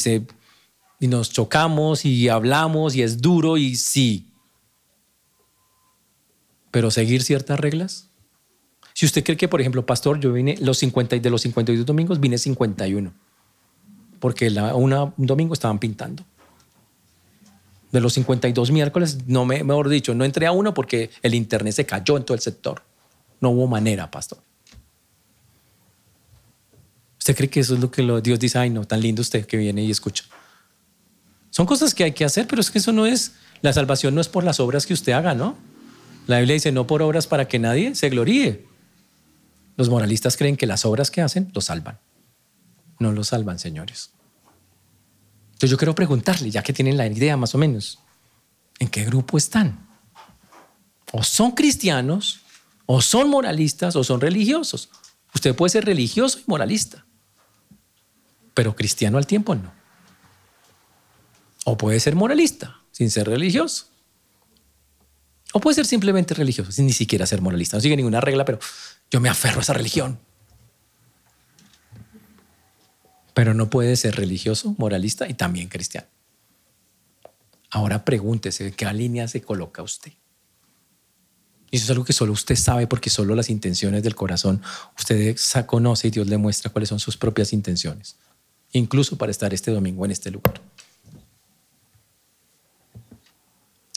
[1.00, 4.32] y nos chocamos y hablamos y es duro y sí.
[6.72, 8.10] Pero seguir ciertas reglas.
[8.94, 12.20] Si usted cree que, por ejemplo, pastor, yo vine los 50 de los 52 domingos,
[12.20, 13.14] vine 51.
[14.20, 16.24] Porque la, una, un domingo estaban pintando.
[17.92, 21.74] De los 52 miércoles, no me, mejor dicho, no entré a uno porque el internet
[21.74, 22.82] se cayó en todo el sector.
[23.40, 24.40] No hubo manera, pastor.
[27.20, 28.58] ¿Usted cree que eso es lo que Dios dice?
[28.58, 30.24] Ay, no, tan lindo usted que viene y escucha.
[31.58, 33.32] Son cosas que hay que hacer, pero es que eso no es,
[33.64, 35.58] la salvación no es por las obras que usted haga, ¿no?
[36.28, 38.68] La Biblia dice, no por obras para que nadie se gloríe.
[39.76, 41.98] Los moralistas creen que las obras que hacen lo salvan.
[43.00, 44.12] No lo salvan, señores.
[45.48, 47.98] Entonces yo quiero preguntarle, ya que tienen la idea más o menos,
[48.78, 49.90] ¿en qué grupo están?
[51.12, 52.42] O son cristianos,
[52.86, 54.92] o son moralistas, o son religiosos.
[55.34, 57.04] Usted puede ser religioso y moralista
[58.58, 59.72] pero cristiano al tiempo no.
[61.70, 63.88] O puede ser moralista sin ser religioso.
[65.52, 67.76] O puede ser simplemente religioso sin ni siquiera ser moralista.
[67.76, 68.58] No sigue ninguna regla, pero
[69.12, 70.18] yo me aferro a esa religión.
[73.34, 76.08] Pero no puede ser religioso, moralista y también cristiano.
[77.70, 80.14] Ahora pregúntese en qué línea se coloca usted.
[81.70, 84.62] Y eso es algo que solo usted sabe porque solo las intenciones del corazón
[84.98, 88.16] usted conoce y Dios le muestra cuáles son sus propias intenciones
[88.72, 90.62] incluso para estar este domingo en este lugar.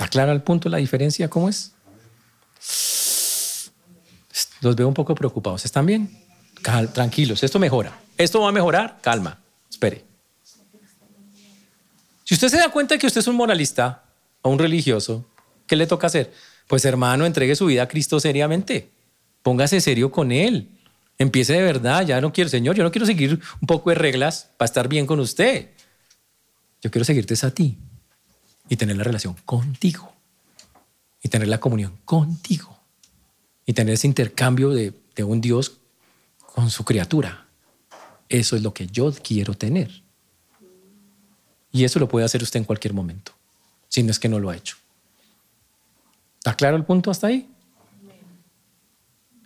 [0.01, 1.73] ¿Está clara el punto la diferencia cómo es?
[4.63, 5.67] Los veo un poco preocupados.
[5.67, 6.19] ¿Están bien?
[6.95, 8.01] tranquilos, esto mejora.
[8.17, 8.99] Esto va a mejorar.
[9.03, 10.03] Calma, espere.
[12.25, 14.05] Si usted se da cuenta de que usted es un moralista
[14.41, 15.27] o un religioso,
[15.67, 16.33] ¿qué le toca hacer?
[16.67, 18.89] Pues hermano, entregue su vida a Cristo seriamente.
[19.43, 20.71] Póngase serio con Él.
[21.19, 24.49] Empiece de verdad, ya no quiero, Señor, yo no quiero seguir un poco de reglas
[24.57, 25.69] para estar bien con usted.
[26.81, 27.77] Yo quiero seguirte a ti
[28.71, 30.15] y tener la relación contigo
[31.21, 32.79] y tener la comunión contigo
[33.67, 35.79] y tener ese intercambio de, de un Dios
[36.55, 37.47] con su criatura.
[38.29, 40.03] Eso es lo que yo quiero tener.
[41.73, 43.33] Y eso lo puede hacer usted en cualquier momento,
[43.89, 44.77] si no es que no lo ha hecho.
[46.39, 47.49] ¿Está claro el punto hasta ahí?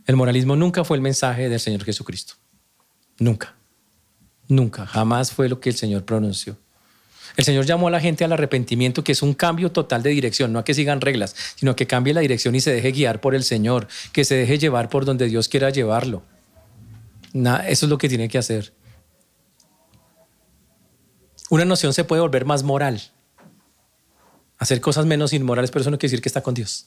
[0.06, 2.34] El moralismo nunca fue el mensaje del Señor Jesucristo.
[3.18, 3.54] Nunca.
[4.48, 4.86] Nunca.
[4.86, 6.58] Jamás fue lo que el Señor pronunció.
[7.36, 10.52] El Señor llamó a la gente al arrepentimiento, que es un cambio total de dirección,
[10.52, 13.34] no a que sigan reglas, sino que cambie la dirección y se deje guiar por
[13.34, 16.22] el Señor, que se deje llevar por donde Dios quiera llevarlo.
[17.32, 18.72] eso es lo que tiene que hacer.
[21.50, 23.02] Una noción se puede volver más moral,
[24.58, 26.86] hacer cosas menos inmorales, pero eso no quiere decir que está con Dios.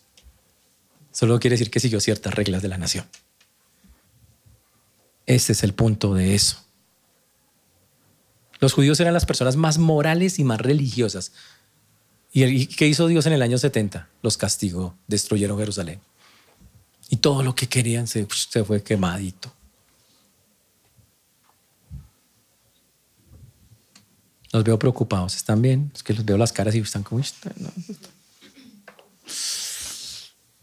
[1.12, 3.06] Solo quiere decir que siguió ciertas reglas de la nación.
[5.26, 6.67] Ese es el punto de eso.
[8.60, 11.32] Los judíos eran las personas más morales y más religiosas.
[12.34, 14.10] ¿Y qué hizo Dios en el año 70?
[14.22, 16.00] Los castigó, destruyeron Jerusalén.
[17.10, 18.26] Y todo lo que querían se,
[18.66, 19.54] fue quemadito.
[24.52, 25.36] Los veo preocupados.
[25.36, 25.92] ¿Están bien?
[25.94, 27.22] Es que los veo las caras y están como...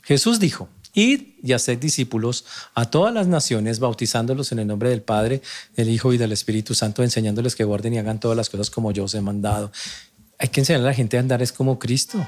[0.02, 5.02] Jesús dijo, Id y haced discípulos a todas las naciones, bautizándolos en el nombre del
[5.02, 5.42] Padre,
[5.76, 8.92] del Hijo y del Espíritu Santo, enseñándoles que guarden y hagan todas las cosas como
[8.92, 9.72] yo os he mandado.
[10.38, 12.26] Hay que enseñar a la gente a andar es como Cristo.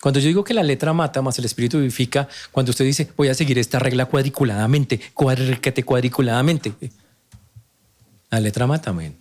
[0.00, 3.28] Cuando yo digo que la letra mata más el espíritu vivifica, cuando usted dice voy
[3.28, 6.72] a seguir esta regla cuadriculadamente, cuadriculadamente,
[8.30, 9.18] la letra mata, amén.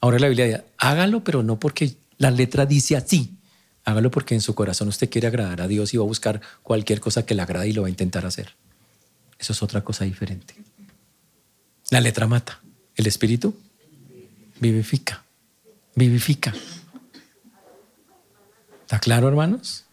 [0.00, 3.38] Ahora la Biblia dice, hágalo, pero no porque la letra dice así,
[3.84, 7.00] Hágalo porque en su corazón usted quiere agradar a Dios y va a buscar cualquier
[7.00, 8.54] cosa que le agrade y lo va a intentar hacer.
[9.38, 10.54] Eso es otra cosa diferente.
[11.90, 12.60] La letra mata.
[12.96, 13.54] El espíritu
[14.58, 15.22] vivifica.
[15.94, 16.54] Vivifica.
[18.82, 19.84] ¿Está claro, hermanos?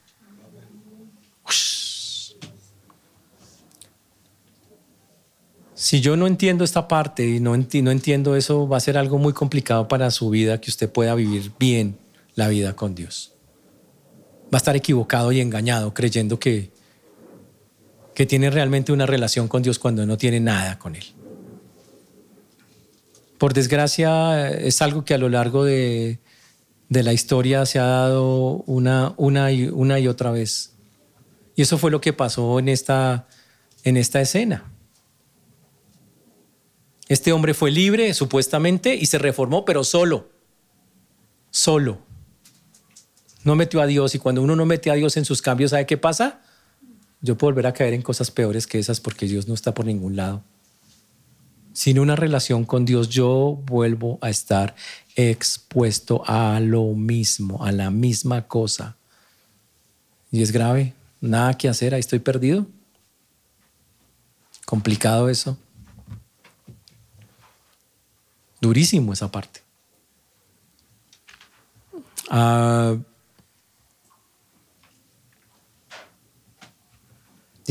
[5.74, 9.18] Si yo no entiendo esta parte y no, no entiendo eso, va a ser algo
[9.18, 11.98] muy complicado para su vida que usted pueda vivir bien
[12.36, 13.31] la vida con Dios
[14.54, 16.72] va a estar equivocado y engañado creyendo que,
[18.14, 21.06] que tiene realmente una relación con Dios cuando no tiene nada con Él.
[23.38, 26.20] Por desgracia, es algo que a lo largo de,
[26.90, 30.74] de la historia se ha dado una, una, y, una y otra vez.
[31.56, 33.28] Y eso fue lo que pasó en esta,
[33.84, 34.72] en esta escena.
[37.08, 40.30] Este hombre fue libre, supuestamente, y se reformó, pero solo.
[41.50, 42.11] Solo.
[43.44, 44.16] No metió a Dios.
[44.16, 46.42] Y cuando uno no mete a Dios en sus cambios, ¿sabe qué pasa?
[47.22, 49.86] Yo puedo volver a caer en cosas peores que esas porque Dios no está por
[49.86, 50.44] ningún lado.
[51.74, 54.76] Sin una relación con Dios, yo vuelvo a estar
[55.16, 58.98] expuesto a lo mismo, a la misma cosa.
[60.32, 62.68] Y es grave, nada que hacer, ahí estoy perdido.
[64.66, 65.58] Complicado eso.
[68.60, 69.62] Durísimo esa parte.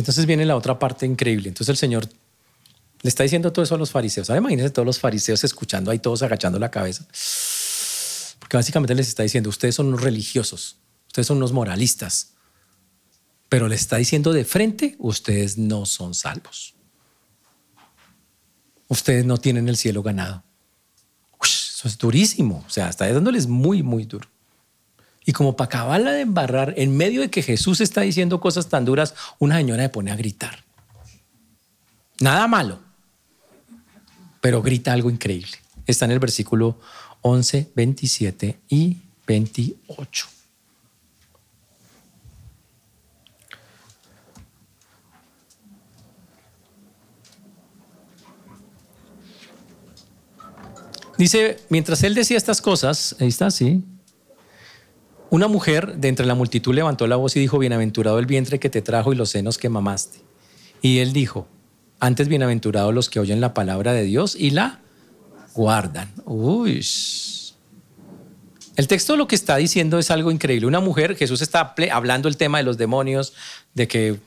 [0.00, 1.48] Entonces viene la otra parte increíble.
[1.48, 2.08] Entonces el Señor
[3.02, 4.28] le está diciendo todo eso a los fariseos.
[4.28, 7.06] Ahora imagínense todos los fariseos escuchando ahí, todos agachando la cabeza.
[8.38, 12.32] Porque básicamente les está diciendo, ustedes son unos religiosos, ustedes son unos moralistas.
[13.48, 16.74] Pero le está diciendo de frente, ustedes no son salvos.
[18.88, 20.42] Ustedes no tienen el cielo ganado.
[21.42, 22.64] eso es durísimo.
[22.66, 24.28] O sea, está dándoles muy, muy duro.
[25.24, 28.84] Y como para acabarla de embarrar, en medio de que Jesús está diciendo cosas tan
[28.84, 30.64] duras, una señora se pone a gritar.
[32.18, 32.90] Nada malo
[34.40, 35.52] pero grita algo increíble.
[35.86, 36.78] Está en el versículo
[37.22, 40.26] 11, 27 y 28.
[51.18, 53.84] Dice, mientras él decía estas cosas, ahí está, sí.
[55.30, 58.68] Una mujer de entre la multitud levantó la voz y dijo, bienaventurado el vientre que
[58.68, 60.18] te trajo y los senos que mamaste.
[60.82, 61.46] Y él dijo,
[62.00, 64.80] antes bienaventurados los que oyen la palabra de Dios y la
[65.54, 66.10] guardan.
[66.24, 66.84] Uy.
[68.76, 70.66] El texto lo que está diciendo es algo increíble.
[70.66, 73.34] Una mujer, Jesús está hablando el tema de los demonios,
[73.74, 74.18] de que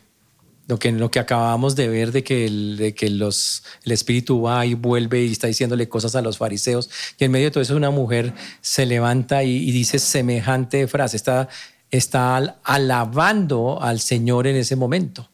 [0.68, 4.42] lo que, lo que acabamos de ver, de que, el, de que los, el espíritu
[4.42, 6.90] va y vuelve y está diciéndole cosas a los fariseos.
[7.18, 11.18] Y en medio de todo eso una mujer se levanta y, dice semejante frase.
[11.18, 11.50] Está,
[11.92, 15.30] está alabando al Señor en ese momento.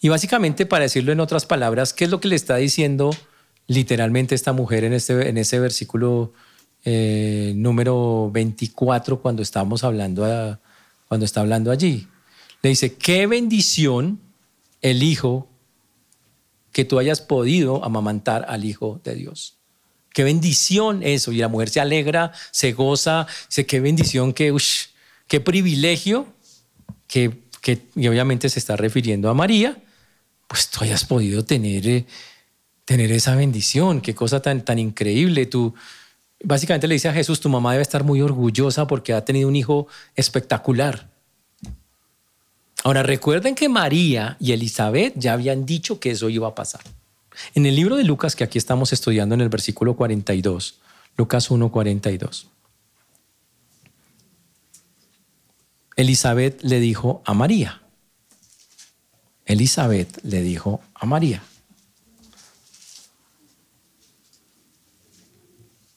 [0.00, 3.10] Y básicamente, para decirlo en otras palabras, ¿qué es lo que le está diciendo
[3.68, 6.32] literalmente esta mujer en, este, en ese versículo
[6.84, 10.58] eh, número 24 cuando estamos hablando,
[11.06, 12.08] cuando está hablando allí?
[12.62, 14.18] Le dice, qué bendición
[14.82, 15.48] el Hijo
[16.72, 19.56] que tú hayas podido amamantar al Hijo de Dios.
[20.12, 21.32] Qué bendición eso.
[21.32, 26.26] Y la mujer se alegra, se goza, dice, qué bendición, qué, privilegio,
[27.06, 27.30] que,
[27.94, 29.82] y obviamente se está refiriendo a María,
[30.48, 32.06] pues tú hayas podido tener, eh,
[32.84, 34.00] tener esa bendición.
[34.00, 35.46] Qué cosa tan, tan increíble.
[35.46, 35.74] Tú
[36.44, 39.56] básicamente le dice a Jesús, tu mamá debe estar muy orgullosa porque ha tenido un
[39.56, 41.11] hijo espectacular.
[42.84, 46.82] Ahora recuerden que María y Elizabeth ya habían dicho que eso iba a pasar.
[47.54, 50.80] En el libro de Lucas que aquí estamos estudiando en el versículo 42,
[51.16, 52.48] Lucas 1, 42.
[55.96, 57.82] Elizabeth le dijo a María,
[59.44, 61.42] Elizabeth le dijo a María.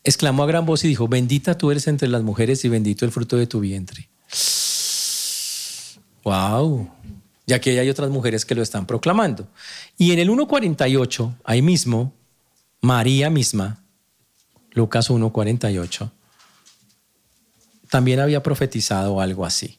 [0.04, 3.12] Exclamó a gran voz y dijo, bendita tú eres entre las mujeres y bendito el
[3.12, 4.08] fruto de tu vientre.
[6.26, 6.90] Wow.
[7.46, 9.48] Ya que hay otras mujeres que lo están proclamando.
[9.98, 12.14] Y en el 1.48, ahí mismo,
[12.82, 13.84] María misma,
[14.72, 16.12] Lucas 1.48,
[17.90, 19.78] también había profetizado algo así.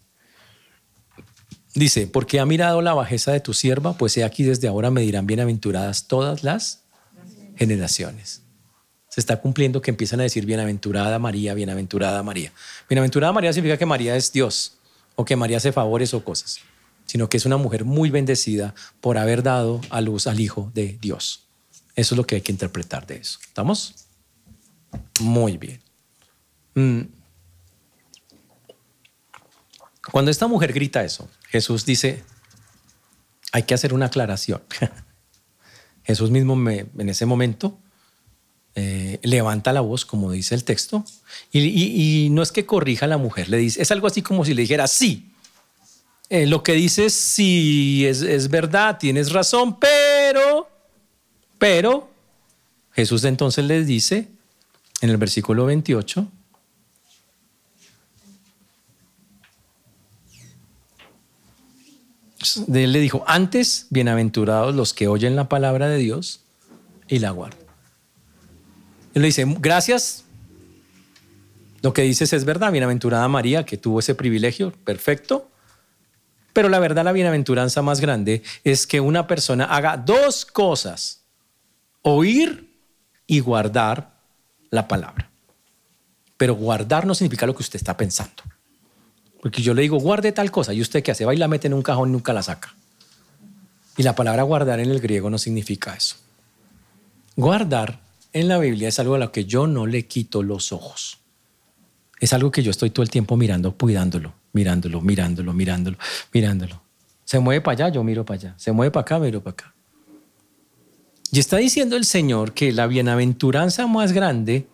[1.74, 5.02] Dice, porque ha mirado la bajeza de tu sierva, pues he aquí desde ahora me
[5.02, 6.84] dirán bienaventuradas todas las
[7.56, 8.42] generaciones.
[9.08, 12.52] Se está cumpliendo que empiezan a decir bienaventurada María, bienaventurada María.
[12.88, 14.75] Bienaventurada María significa que María es Dios
[15.16, 16.60] o que María hace favores o cosas,
[17.06, 20.98] sino que es una mujer muy bendecida por haber dado a luz al Hijo de
[21.00, 21.48] Dios.
[21.96, 23.38] Eso es lo que hay que interpretar de eso.
[23.42, 24.06] ¿Estamos?
[25.20, 25.80] Muy bien.
[26.74, 27.00] Mm.
[30.12, 32.22] Cuando esta mujer grita eso, Jesús dice,
[33.52, 34.62] hay que hacer una aclaración.
[36.04, 37.80] Jesús mismo en ese momento
[38.78, 41.02] eh, levanta la voz, como dice el texto,
[41.50, 44.52] y, no es que corrija a la mujer, le dice, es algo así como si
[44.52, 45.32] le dijera, sí,
[46.28, 50.68] eh, lo que dices sí es, es verdad, tienes razón, pero,
[51.56, 52.10] pero,
[52.92, 54.28] Jesús entonces les dice
[55.00, 56.28] en el versículo 28,
[62.74, 66.42] él le dijo, antes, bienaventurados los que oyen la palabra de Dios
[67.08, 67.65] y la guardan.
[69.16, 70.24] Él le dice, gracias,
[71.80, 75.50] lo que dices es verdad, bienaventurada María, que tuvo ese privilegio, perfecto.
[76.52, 81.22] Pero la verdad, la bienaventuranza más grande es que una persona haga dos cosas,
[82.02, 82.76] oír
[83.26, 84.18] y guardar
[84.68, 85.30] la palabra.
[86.36, 88.42] Pero guardar no significa lo que usted está pensando.
[89.40, 91.68] Porque yo le digo, guarde tal cosa, y usted qué hace, va y la mete
[91.68, 92.74] en un cajón y nunca la saca.
[93.96, 96.16] Y la palabra guardar en el griego no significa eso.
[97.34, 98.04] Guardar
[98.40, 101.20] en la Biblia es algo a lo que yo no le quito los ojos.
[102.20, 105.96] Es algo que yo estoy todo el tiempo mirando, cuidándolo, mirándolo, mirándolo, mirándolo,
[106.34, 106.82] mirándolo.
[107.24, 108.54] Se mueve para allá, yo miro para allá.
[108.58, 109.74] Se mueve para acá, miro para acá.
[111.32, 114.66] Y está diciendo el Señor que la bienaventuranza más grande,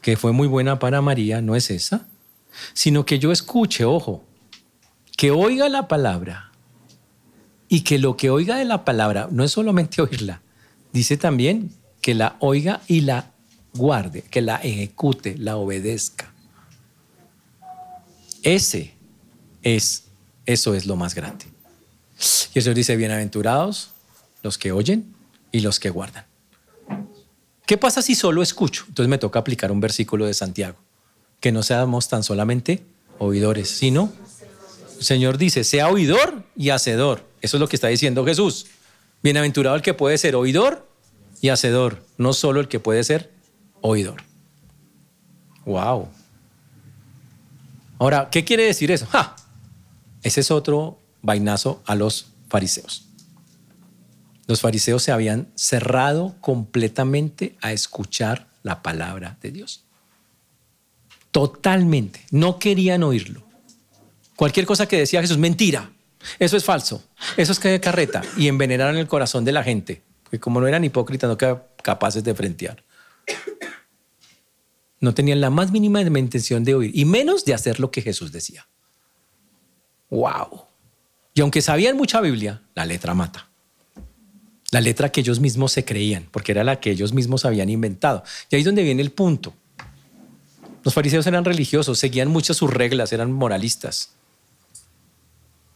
[0.00, 2.06] que fue muy buena para María, no es esa,
[2.74, 4.24] sino que yo escuche, ojo,
[5.16, 6.52] que oiga la palabra
[7.68, 10.42] y que lo que oiga de la palabra no es solamente oírla,
[10.92, 13.30] dice también que la oiga y la
[13.72, 16.30] guarde, que la ejecute, la obedezca.
[18.42, 18.92] Ese
[19.62, 20.04] es,
[20.44, 21.46] eso es lo más grande.
[22.52, 23.90] Y el Señor dice, bienaventurados
[24.42, 25.14] los que oyen
[25.52, 26.26] y los que guardan.
[27.64, 28.84] ¿Qué pasa si solo escucho?
[28.88, 30.76] Entonces me toca aplicar un versículo de Santiago,
[31.40, 32.82] que no seamos tan solamente
[33.18, 34.12] oidores, sino
[34.98, 37.24] el Señor dice, sea oidor y hacedor.
[37.40, 38.66] Eso es lo que está diciendo Jesús.
[39.22, 40.91] Bienaventurado el que puede ser oidor
[41.42, 43.30] y hacedor, no solo el que puede ser
[43.82, 44.22] oidor.
[45.66, 46.08] Wow.
[47.98, 49.06] Ahora, ¿qué quiere decir eso?
[49.06, 49.36] ¡Ja!
[50.22, 53.08] Ese es otro vainazo a los fariseos.
[54.46, 59.84] Los fariseos se habían cerrado completamente a escuchar la palabra de Dios.
[61.32, 62.24] Totalmente.
[62.30, 63.42] No querían oírlo.
[64.36, 65.90] Cualquier cosa que decía Jesús, mentira.
[66.38, 67.02] Eso es falso.
[67.36, 68.22] Eso es que carreta.
[68.36, 70.02] Y envenenaron el corazón de la gente.
[70.32, 72.82] Que como no eran hipócritas, no eran capaces de frentear.
[74.98, 76.90] No tenían la más mínima intención de oír.
[76.94, 78.66] Y menos de hacer lo que Jesús decía.
[80.10, 80.66] ¡Wow!
[81.34, 83.52] Y aunque sabían mucha Biblia, la letra mata
[84.72, 88.24] la letra que ellos mismos se creían, porque era la que ellos mismos habían inventado.
[88.50, 89.52] Y ahí es donde viene el punto.
[90.82, 94.14] Los fariseos eran religiosos, seguían muchas sus reglas, eran moralistas.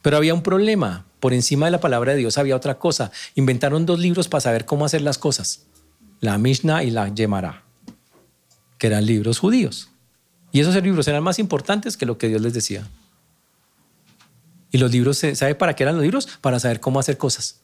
[0.00, 1.04] Pero había un problema.
[1.26, 3.10] Por encima de la palabra de Dios había otra cosa.
[3.34, 5.66] Inventaron dos libros para saber cómo hacer las cosas.
[6.20, 7.64] La Mishnah y la Gemara,
[8.78, 9.90] que eran libros judíos.
[10.52, 12.86] Y esos libros eran más importantes que lo que Dios les decía.
[14.70, 16.28] Y los libros, ¿sabe para qué eran los libros?
[16.40, 17.60] Para saber cómo hacer cosas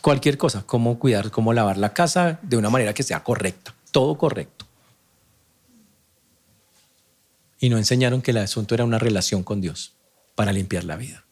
[0.00, 4.16] cualquier cosa, cómo cuidar, cómo lavar la casa de una manera que sea correcta, todo
[4.16, 4.64] correcto.
[7.60, 9.92] Y no enseñaron que el asunto era una relación con Dios
[10.34, 11.25] para limpiar la vida.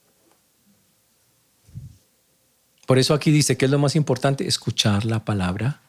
[2.87, 5.81] Por eso aquí dice que es lo más importante, escuchar la palabra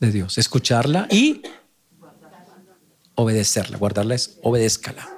[0.00, 1.42] de Dios, escucharla y
[3.14, 3.76] obedecerla.
[3.78, 5.08] Guardarla es obedézcala,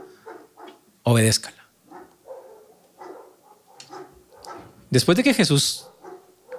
[1.03, 1.64] obedézcala.
[4.91, 5.87] Después de que Jesús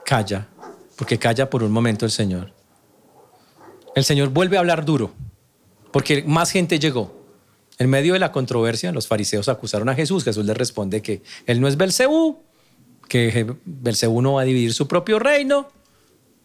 [0.05, 0.47] calla,
[0.95, 2.53] porque calla por un momento el Señor.
[3.95, 5.13] El Señor vuelve a hablar duro,
[5.91, 7.25] porque más gente llegó.
[7.77, 10.23] En medio de la controversia, los fariseos acusaron a Jesús.
[10.23, 12.44] Jesús les responde que él no es Belcebú,
[13.07, 15.69] que Belcebú no va a dividir su propio reino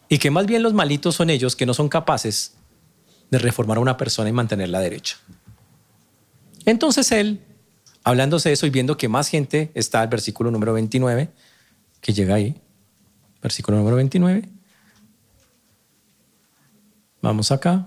[0.08, 2.54] y que más bien los malitos son ellos que no son capaces
[3.30, 5.18] de reformar a una persona y mantenerla derecha.
[6.66, 7.40] Entonces él,
[8.04, 11.30] hablándose de eso y viendo que más gente está, el versículo número 29,
[12.00, 12.60] que llega ahí,
[13.42, 14.48] versículo número 29.
[17.22, 17.86] Vamos acá.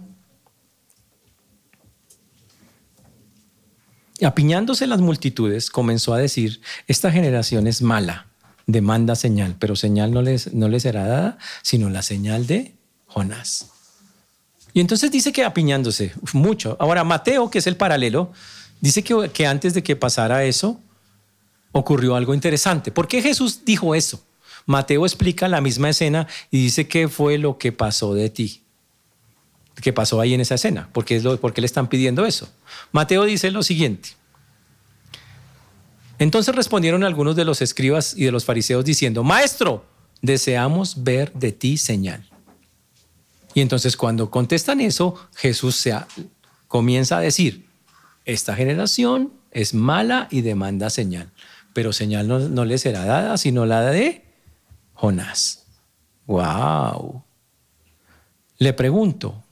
[4.19, 8.27] Y apiñándose las multitudes, comenzó a decir, esta generación es mala,
[8.65, 12.75] demanda señal, pero señal no les, no les será dada, sino la señal de
[13.07, 13.69] Jonás.
[14.73, 16.77] Y entonces dice que apiñándose mucho.
[16.79, 18.31] Ahora, Mateo, que es el paralelo,
[18.81, 20.79] dice que, que antes de que pasara eso,
[21.71, 22.91] ocurrió algo interesante.
[22.91, 24.23] ¿Por qué Jesús dijo eso?
[24.65, 28.61] Mateo explica la misma escena y dice qué fue lo que pasó de ti.
[29.81, 30.89] ¿Qué pasó ahí en esa escena?
[30.93, 32.47] ¿Por qué, es lo, ¿Por qué le están pidiendo eso?
[32.91, 34.09] Mateo dice lo siguiente.
[36.19, 39.85] Entonces respondieron algunos de los escribas y de los fariseos diciendo, Maestro,
[40.21, 42.25] deseamos ver de ti señal.
[43.53, 45.95] Y entonces cuando contestan eso, Jesús se
[46.67, 47.65] comienza a decir,
[48.25, 51.31] esta generación es mala y demanda señal,
[51.73, 54.25] pero señal no, no le será dada, sino la de
[54.93, 55.65] Jonás.
[56.25, 57.23] ¡Wow!
[58.57, 59.42] Le pregunto,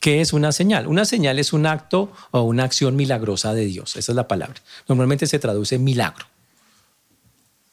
[0.00, 0.86] ¿qué es una señal?
[0.86, 3.96] Una señal es un acto o una acción milagrosa de Dios.
[3.96, 4.60] Esa es la palabra.
[4.88, 6.26] Normalmente se traduce milagro.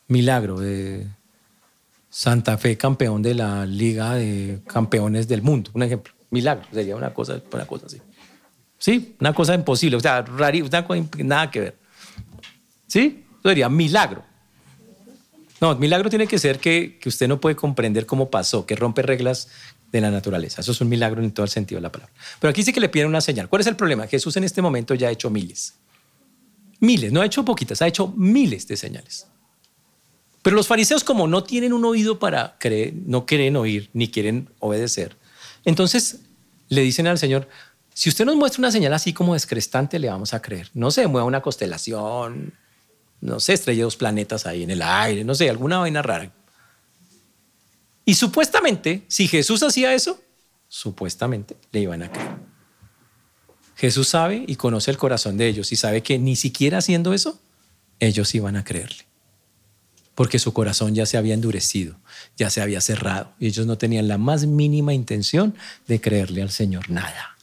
[0.08, 1.08] Milagro de
[2.10, 5.72] Santa Fe, campeón de la Liga de Campeones del Mundo.
[5.74, 6.14] Un ejemplo.
[6.30, 6.66] Milagro.
[6.74, 8.02] Sería una cosa, una cosa así.
[8.78, 9.98] Sí, una cosa imposible.
[9.98, 10.86] O sea, rarísima,
[11.24, 11.78] nada que ver.
[12.88, 13.26] ¿Sí?
[13.40, 14.24] Eso sería milagro.
[15.62, 19.50] No, milagro tiene que ser que, usted no puede comprender cómo pasó, que rompe reglas
[19.98, 20.62] de la naturaleza.
[20.62, 22.14] Eso es un milagro en todo el sentido de la palabra.
[22.40, 23.50] Pero aquí sí que le piden una señal.
[23.50, 24.08] ¿Cuál es el problema?
[24.08, 25.76] Jesús en este momento ya ha hecho miles.
[26.80, 29.28] Miles, no ha hecho poquitas, ha hecho miles de señales.
[30.42, 34.50] Pero los fariseos como no tienen un oído para creer, no quieren oír ni quieren
[34.60, 35.18] obedecer,
[35.64, 36.20] entonces
[36.70, 37.48] le dicen al Señor,
[37.94, 40.70] si usted nos muestra una señal así como descrestante, le vamos a creer.
[40.74, 42.54] No sé, mueva una constelación,
[43.22, 46.32] no sé, estrella dos planetas ahí en el aire, no sé, alguna vaina rara.
[48.06, 50.22] Y supuestamente, si Jesús hacía eso,
[50.68, 52.36] supuestamente le iban a creer.
[53.76, 57.40] Jesús sabe y conoce el corazón de ellos y sabe que ni siquiera haciendo eso,
[58.00, 59.06] ellos iban a creerle.
[60.14, 61.98] Porque su corazón ya se había endurecido,
[62.38, 65.56] ya se había cerrado y ellos no tenían la más mínima intención
[65.88, 67.36] de creerle al Señor nada.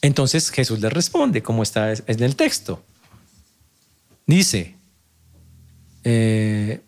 [0.00, 2.84] Entonces Jesús les responde, como está en el texto.
[4.26, 4.76] Dice,
[6.02, 6.82] eh,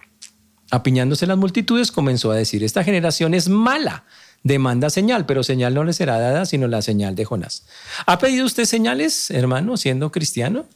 [0.70, 4.04] apiñándose las multitudes, comenzó a decir, esta generación es mala,
[4.42, 7.66] demanda señal, pero señal no le será dada sino la señal de Jonás.
[8.06, 10.66] ¿Ha pedido usted señales, hermano, siendo cristiano?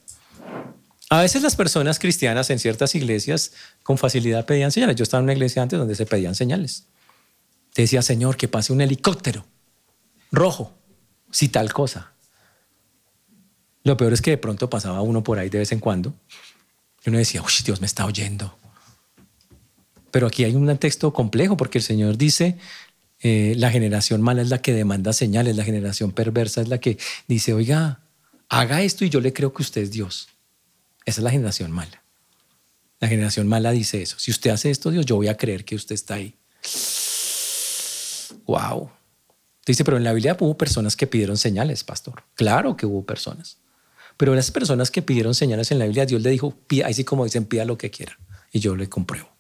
[1.08, 4.94] A veces las personas cristianas en ciertas iglesias con facilidad pedían señales.
[4.94, 6.86] Yo estaba en una iglesia antes donde se pedían señales.
[7.72, 9.44] Te decía, Señor, que pase un helicóptero
[10.30, 10.72] rojo,
[11.30, 12.12] si tal cosa.
[13.82, 16.14] Lo peor es que de pronto pasaba uno por ahí de vez en cuando
[17.04, 18.56] y uno decía, uy, Dios me está oyendo.
[20.10, 22.58] Pero aquí hay un texto complejo porque el Señor dice,
[23.20, 26.98] eh, la generación mala es la que demanda señales, la generación perversa es la que
[27.28, 28.00] dice, oiga,
[28.48, 30.28] haga esto y yo le creo que usted es Dios.
[31.04, 32.02] Esa es la generación mala.
[32.98, 34.18] La generación mala dice eso.
[34.18, 36.34] Si usted hace esto, Dios, yo voy a creer que usted está ahí.
[38.46, 38.90] Wow.
[39.64, 42.24] Dice, pero en la Biblia hubo personas que pidieron señales, pastor.
[42.34, 43.58] Claro que hubo personas.
[44.16, 46.54] Pero las personas que pidieron señales en la Biblia, Dios le dijo,
[46.84, 48.18] así como dicen, pida lo que quiera.
[48.52, 49.30] Y yo le compruebo.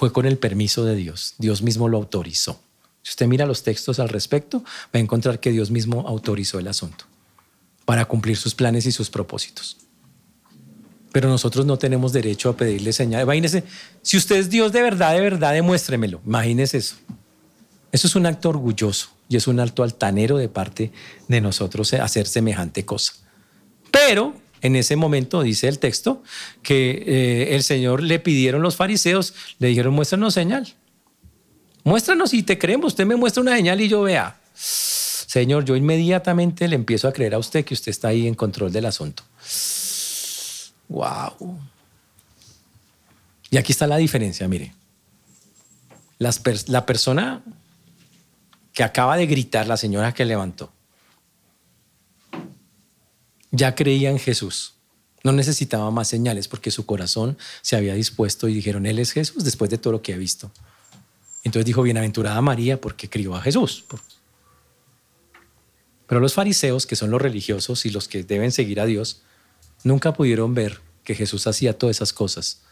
[0.00, 1.34] Fue con el permiso de Dios.
[1.36, 2.58] Dios mismo lo autorizó.
[3.02, 6.68] Si usted mira los textos al respecto, va a encontrar que Dios mismo autorizó el
[6.68, 7.04] asunto
[7.84, 9.76] para cumplir sus planes y sus propósitos.
[11.12, 13.24] Pero nosotros no tenemos derecho a pedirle señales.
[13.24, 13.62] Imagínese,
[14.00, 16.22] si usted es Dios de verdad, de verdad, demuéstremelo.
[16.24, 16.96] Imagínese eso.
[17.92, 20.92] Eso es un acto orgulloso y es un alto altanero de parte
[21.28, 23.12] de nosotros hacer semejante cosa.
[23.90, 26.22] Pero en ese momento, dice el texto,
[26.62, 30.74] que eh, el Señor le pidieron los fariseos, le dijeron, muéstranos señal.
[31.84, 32.88] Muéstranos y te creemos.
[32.88, 34.38] Usted me muestra una señal y yo vea.
[34.54, 38.72] Señor, yo inmediatamente le empiezo a creer a usted que usted está ahí en control
[38.72, 39.22] del asunto.
[40.88, 41.58] Wow.
[43.50, 44.74] Y aquí está la diferencia, mire.
[46.18, 47.42] la persona
[48.72, 50.72] que acaba de gritar la señora que levantó,
[53.50, 54.74] ya creía en Jesús.
[55.22, 59.44] No necesitaba más señales porque su corazón se había dispuesto y dijeron, Él es Jesús
[59.44, 60.50] después de todo lo que ha visto.
[61.44, 63.84] Entonces dijo, bienaventurada María porque crió a Jesús.
[66.06, 69.22] Pero los fariseos, que son los religiosos y los que deben seguir a Dios,
[69.84, 72.62] nunca pudieron ver que Jesús hacía todas esas cosas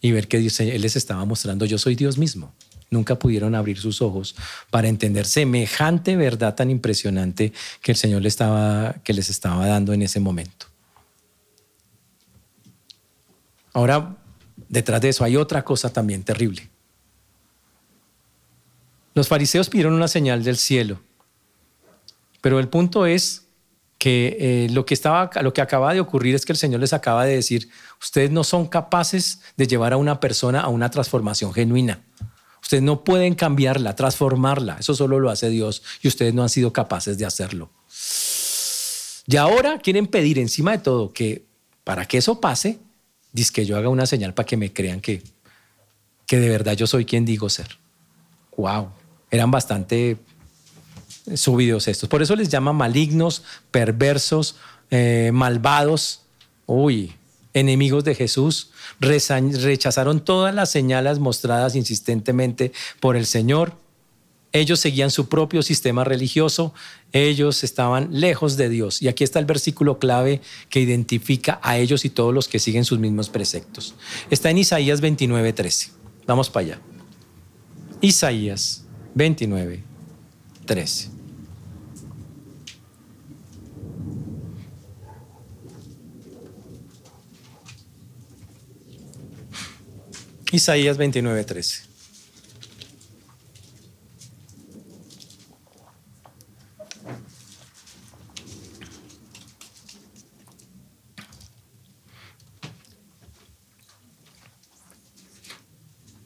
[0.00, 2.54] y ver que Él les estaba mostrando, yo soy Dios mismo
[2.90, 4.36] nunca pudieron abrir sus ojos
[4.70, 9.92] para entender semejante verdad tan impresionante que el Señor les estaba, que les estaba dando
[9.92, 10.66] en ese momento.
[13.72, 14.16] Ahora,
[14.68, 16.68] detrás de eso hay otra cosa también terrible.
[19.14, 21.00] Los fariseos pidieron una señal del cielo,
[22.40, 23.46] pero el punto es
[23.98, 26.92] que eh, lo, que estaba, lo que acaba de ocurrir es que el Señor les
[26.92, 27.70] acaba de decir,
[28.00, 32.02] ustedes no son capaces de llevar a una persona a una transformación genuina.
[32.66, 34.78] Ustedes no pueden cambiarla, transformarla.
[34.80, 37.70] Eso solo lo hace Dios y ustedes no han sido capaces de hacerlo.
[39.28, 41.44] Y ahora quieren pedir encima de todo que
[41.84, 42.80] para que eso pase,
[43.30, 45.22] dice que yo haga una señal para que me crean que,
[46.26, 47.78] que de verdad yo soy quien digo ser.
[48.56, 48.88] Wow,
[49.30, 50.16] eran bastante
[51.36, 52.08] subidos estos.
[52.08, 54.56] Por eso les llama malignos, perversos,
[54.90, 56.22] eh, malvados.
[56.66, 57.14] Uy,
[57.56, 63.72] enemigos de Jesús, rechazaron todas las señales mostradas insistentemente por el Señor.
[64.52, 66.74] Ellos seguían su propio sistema religioso,
[67.12, 69.00] ellos estaban lejos de Dios.
[69.02, 72.84] Y aquí está el versículo clave que identifica a ellos y todos los que siguen
[72.84, 73.94] sus mismos preceptos.
[74.30, 75.90] Está en Isaías 29, 13.
[76.26, 76.80] Vamos para allá.
[78.02, 78.84] Isaías
[79.14, 79.82] 29,
[80.66, 81.15] 13.
[90.56, 91.82] Isaías 29, 13.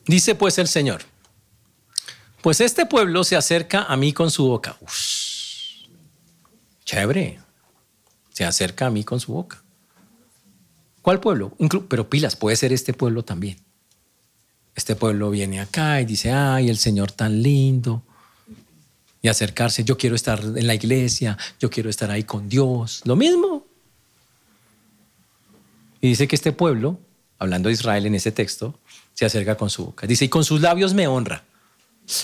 [0.07, 1.03] Dice pues el Señor,
[2.41, 4.79] Pues este pueblo se acerca a mí con su boca.
[6.85, 7.41] chévere.
[8.33, 9.63] Se acerca a mí con su boca.
[11.03, 11.57] ¿Cuál pueblo?
[11.89, 13.70] pero pilas, puede ser este pueblo también.
[14.81, 18.03] Este pueblo viene acá y dice, ay, el Señor tan lindo.
[19.21, 23.03] Y acercarse, yo quiero estar en la iglesia, yo quiero estar ahí con Dios.
[23.05, 23.67] Lo mismo.
[26.01, 26.99] Y dice que este pueblo,
[27.39, 28.81] hablando de Israel en ese texto,
[29.13, 30.07] se acerca con su boca.
[30.07, 31.45] Dice, y con sus labios me honra.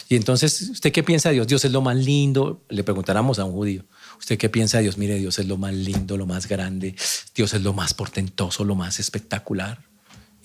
[0.09, 1.47] Y entonces, ¿usted qué piensa de Dios?
[1.47, 2.63] Dios es lo más lindo.
[2.71, 3.85] Le preguntáramos a un judío,
[4.19, 4.97] ¿usted qué piensa de Dios?
[4.97, 6.95] Mire, Dios es lo más lindo, lo más grande.
[7.35, 9.85] Dios es lo más portentoso, lo más espectacular.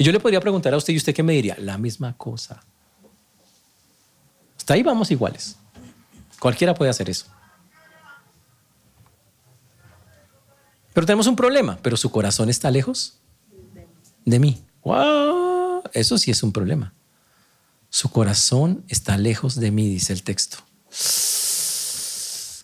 [0.01, 1.55] Y yo le podría preguntar a usted, ¿y usted qué me diría?
[1.59, 2.63] La misma cosa.
[4.57, 5.57] Hasta ahí vamos iguales.
[6.39, 7.27] Cualquiera puede hacer eso.
[10.91, 13.19] Pero tenemos un problema, pero su corazón está lejos
[14.25, 14.63] de mí.
[15.93, 16.95] Eso sí es un problema.
[17.91, 20.57] Su corazón está lejos de mí, dice el texto.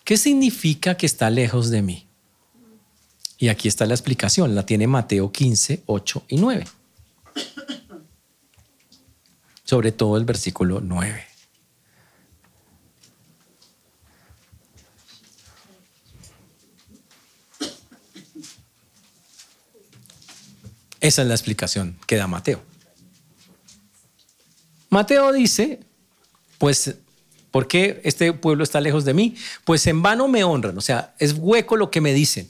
[0.04, 2.08] ¿Qué significa que está lejos de mí?
[3.38, 6.66] Y aquí está la explicación, la tiene Mateo 15, 8 y 9.
[9.68, 11.26] Sobre todo el versículo 9.
[21.02, 22.62] Esa es la explicación que da Mateo.
[24.90, 25.82] Mateo dice,
[26.60, 26.96] pues,
[27.52, 29.36] ¿por qué este pueblo está lejos de mí?
[29.66, 32.50] Pues en vano me honran, o sea, es hueco lo que me dicen,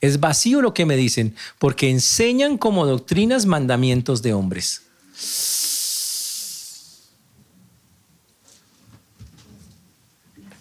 [0.00, 4.82] es vacío lo que me dicen, porque enseñan como doctrinas mandamientos de hombres.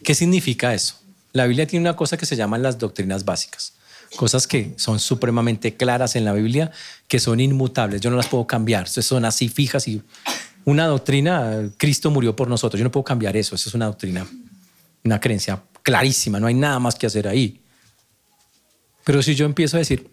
[0.05, 0.95] ¿Qué significa eso?
[1.33, 3.73] La Biblia tiene una cosa que se llaman las doctrinas básicas,
[4.15, 6.71] cosas que son supremamente claras en la Biblia,
[7.09, 10.01] que son inmutables, yo no las puedo cambiar, son así fijas y
[10.65, 12.79] una doctrina, Cristo murió por nosotros.
[12.79, 13.55] Yo no puedo cambiar eso.
[13.55, 14.27] Eso es una doctrina,
[15.03, 16.39] una creencia clarísima.
[16.39, 17.61] No hay nada más que hacer ahí.
[19.03, 20.09] Pero si yo empiezo a decir,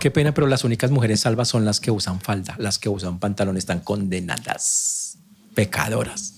[0.00, 3.18] qué pena, pero las únicas mujeres salvas son las que usan falda, las que usan
[3.18, 5.18] pantalón están condenadas,
[5.54, 6.31] pecadoras.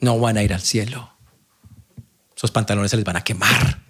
[0.00, 1.10] No van a ir al cielo.
[2.36, 3.80] Esos pantalones se les van a quemar.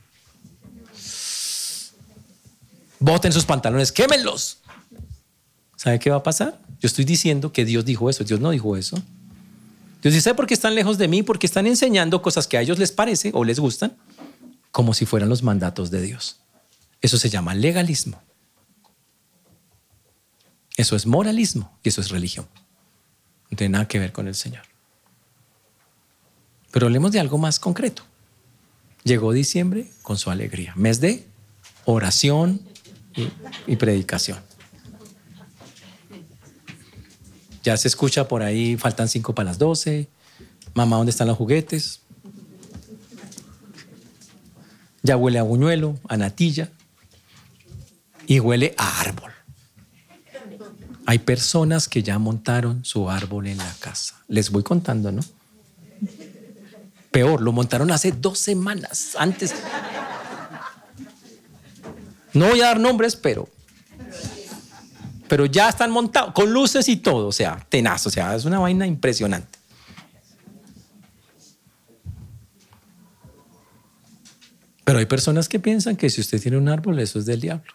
[2.98, 4.58] Boten sus pantalones, quémenlos.
[5.76, 6.58] ¿Sabe qué va a pasar?
[6.80, 8.96] Yo estoy diciendo que Dios dijo eso, Dios no dijo eso.
[10.02, 11.22] Dios dice, ¿sabe por qué están lejos de mí?
[11.22, 13.96] Porque están enseñando cosas que a ellos les parece o les gustan,
[14.70, 16.40] como si fueran los mandatos de Dios.
[17.00, 18.22] Eso se llama legalismo.
[20.76, 22.46] Eso es moralismo y eso es religión.
[23.50, 24.69] No tiene nada que ver con el Señor.
[26.70, 28.02] Pero hablemos de algo más concreto.
[29.04, 31.26] Llegó diciembre con su alegría, mes de
[31.84, 32.60] oración
[33.66, 34.38] y, predicación.
[37.62, 40.08] Ya se escucha por ahí, faltan cinco para las doce.
[40.74, 42.00] Mamá, ¿dónde están los juguetes?
[45.02, 46.70] Ya huele a buñuelo, a natilla
[48.26, 49.32] y huele a árbol.
[51.06, 54.22] Hay personas que ya montaron su árbol en la casa.
[54.28, 55.22] Les voy contando, ¿no?
[57.10, 59.54] Peor, lo montaron hace dos semanas antes.
[62.32, 63.48] No voy a dar nombres, pero
[65.30, 68.58] pero ya están montados, con luces y todo, o sea, tenaz, o sea, es una
[68.58, 69.60] vaina impresionante.
[74.82, 77.72] Pero hay personas que piensan que si usted tiene un árbol, eso es del diablo.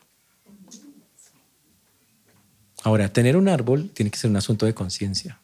[2.83, 5.39] Ahora, tener un árbol tiene que ser un asunto de conciencia.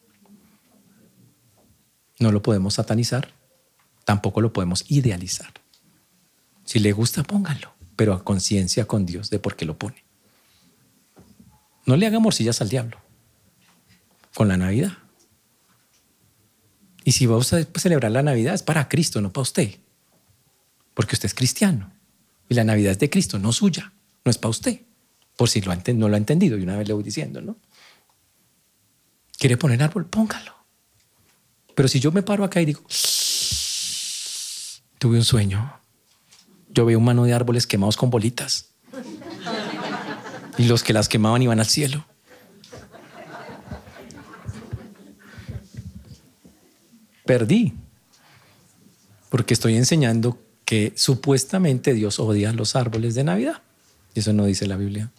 [2.18, 3.32] No lo podemos satanizar,
[4.04, 5.52] tampoco lo podemos idealizar.
[6.64, 10.04] Si le gusta, póngalo, pero a conciencia con Dios de por qué lo pone.
[11.86, 12.98] No le haga morcillas al diablo
[14.34, 14.92] con la Navidad.
[17.04, 19.78] Y si va a celebrar la Navidad es para Cristo, no para usted.
[20.94, 21.92] Porque usted es cristiano.
[22.48, 23.92] Y la Navidad es de Cristo, no suya.
[24.24, 24.82] No es para usted.
[25.36, 27.56] Por si no lo ha entendido, y una vez le voy diciendo, ¿no?
[29.38, 30.06] ¿Quiere poner árbol?
[30.06, 30.54] Póngalo.
[31.74, 32.82] Pero si yo me paro acá y digo,
[35.02, 35.80] tuve un sueño,
[36.68, 38.68] yo veo un mano de árboles quemados con bolitas
[40.56, 42.06] y los que las quemaban iban al cielo.
[47.26, 47.74] Perdí,
[49.28, 53.60] porque estoy enseñando que supuestamente Dios odia los árboles de Navidad.
[54.14, 55.10] Y eso no dice la Biblia.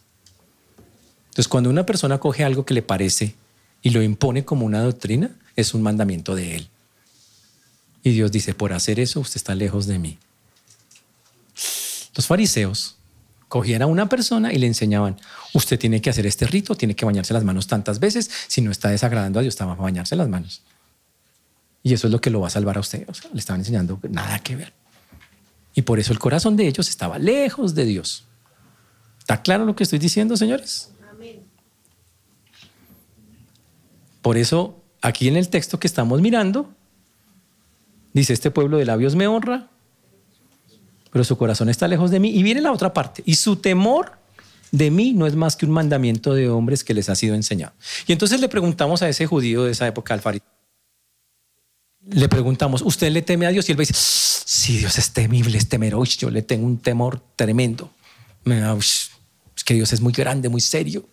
[1.26, 3.36] Entonces, cuando una persona coge algo que le parece
[3.82, 6.70] y lo impone como una doctrina, es un mandamiento de Él.
[8.04, 10.18] Y Dios dice, por hacer eso usted está lejos de mí.
[12.16, 12.98] Los fariseos
[13.48, 15.20] cogían a una persona y le enseñaban,
[15.54, 18.72] usted tiene que hacer este rito, tiene que bañarse las manos tantas veces, si no
[18.72, 20.64] está desagradando a Dios, está a bañarse las manos.
[21.82, 23.08] Y eso es lo que lo va a salvar a usted.
[23.08, 24.74] O sea, le estaban enseñando nada que ver.
[25.76, 28.26] Y por eso el corazón de ellos estaba lejos de Dios.
[29.20, 30.90] ¿Está claro lo que estoy diciendo, señores?
[34.22, 36.74] Por eso, aquí en el texto que estamos mirando,
[38.14, 39.70] dice, este pueblo de labios me honra,
[41.12, 42.30] pero su corazón está lejos de mí.
[42.30, 43.22] Y viene la otra parte.
[43.26, 44.14] Y su temor
[44.72, 47.74] de mí no es más que un mandamiento de hombres que les ha sido enseñado.
[48.08, 50.48] Y entonces le preguntamos a ese judío de esa época, al fariseo,
[52.10, 53.70] le preguntamos, ¿usted le teme a Dios?
[53.70, 57.22] Y él va decir, sí, Dios es temible, es temeroso, yo le tengo un temor
[57.36, 57.92] tremendo.
[58.46, 61.08] Es que Dios es muy grande, muy serio.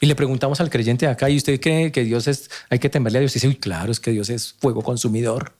[0.00, 2.90] Y le preguntamos al creyente de acá, ¿y usted cree que Dios es, hay que
[2.90, 3.32] temerle a Dios?
[3.32, 5.54] Y dice, uy, claro, es que Dios es fuego consumidor.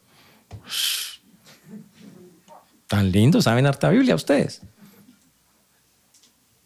[2.87, 4.63] Tan lindo, saben harta Biblia ustedes.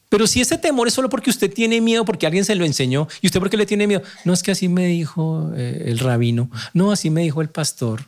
[0.09, 3.07] Pero si ese temor es solo porque usted tiene miedo, porque alguien se lo enseñó,
[3.21, 6.51] y usted porque le tiene miedo, no es que así me dijo eh, el rabino,
[6.75, 8.05] no, así me dijo el pastor.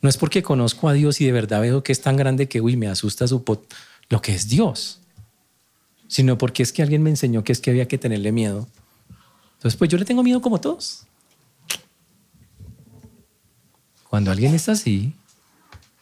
[0.00, 2.60] No es porque conozco a Dios y de verdad veo que es tan grande que,
[2.60, 3.72] uy, me asusta su pot
[4.08, 5.00] lo que es Dios
[6.08, 8.66] sino porque es que alguien me enseñó que es que había que tenerle miedo.
[9.56, 11.06] Entonces, pues yo le tengo miedo como todos.
[14.10, 15.14] Cuando alguien está así,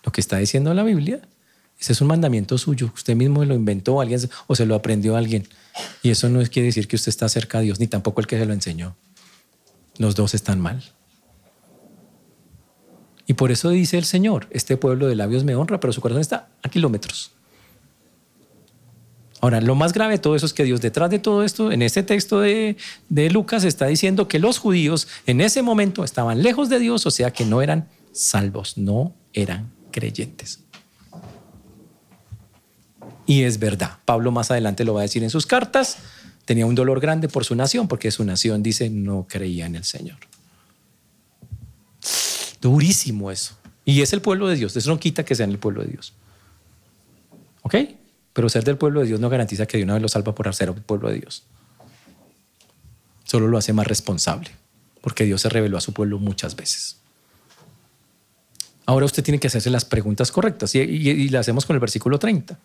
[0.05, 1.21] lo que está diciendo la Biblia,
[1.79, 2.91] ese es un mandamiento suyo.
[2.95, 5.47] Usted mismo lo inventó alguien o se lo aprendió a alguien.
[6.03, 8.39] Y eso no quiere decir que usted está cerca de Dios, ni tampoco el que
[8.39, 8.97] se lo enseñó.
[9.99, 10.83] Los dos están mal.
[13.27, 16.21] Y por eso dice el Señor, este pueblo de labios me honra, pero su corazón
[16.21, 17.33] está a kilómetros.
[19.41, 21.83] Ahora, lo más grave de todo eso es que Dios detrás de todo esto, en
[21.83, 22.77] este texto de,
[23.31, 27.33] Lucas, está diciendo que los judíos en ese momento estaban lejos de Dios, o sea
[27.33, 30.61] que no eran salvos, no eran creyentes.
[33.27, 35.99] Y es verdad, Pablo más adelante lo va a decir en sus cartas,
[36.45, 39.85] tenía un dolor grande por su nación, porque su nación, dice, no creía en el
[39.85, 40.19] Señor.
[42.61, 43.57] Durísimo eso.
[43.85, 46.15] Y es el pueblo de Dios, eso no quita que sean el pueblo de Dios.
[47.63, 47.75] ¿Ok?
[48.33, 50.53] Pero ser del pueblo de Dios no garantiza que de una vez lo salva por
[50.55, 51.45] ser el pueblo de Dios.
[53.25, 54.51] Solo lo hace más responsable,
[55.01, 56.99] porque Dios se reveló a su pueblo muchas veces.
[58.87, 62.19] Ahora usted tiene que hacerse las preguntas correctas y, y, las hacemos con el versículo
[62.19, 62.57] 30.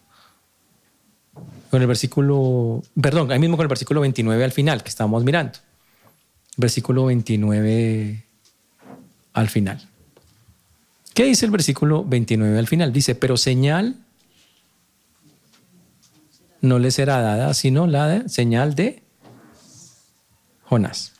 [1.72, 5.58] Con el versículo, perdón, ahí mismo con el versículo 29 al final que estamos mirando.
[6.58, 8.24] Versículo 29
[9.34, 9.88] al final.
[11.16, 12.94] ¿Qué dice el versículo 29 al final?
[12.94, 13.96] Dice, pero señal
[16.62, 19.02] no le será dada sino la señal de
[20.64, 21.14] Jonás.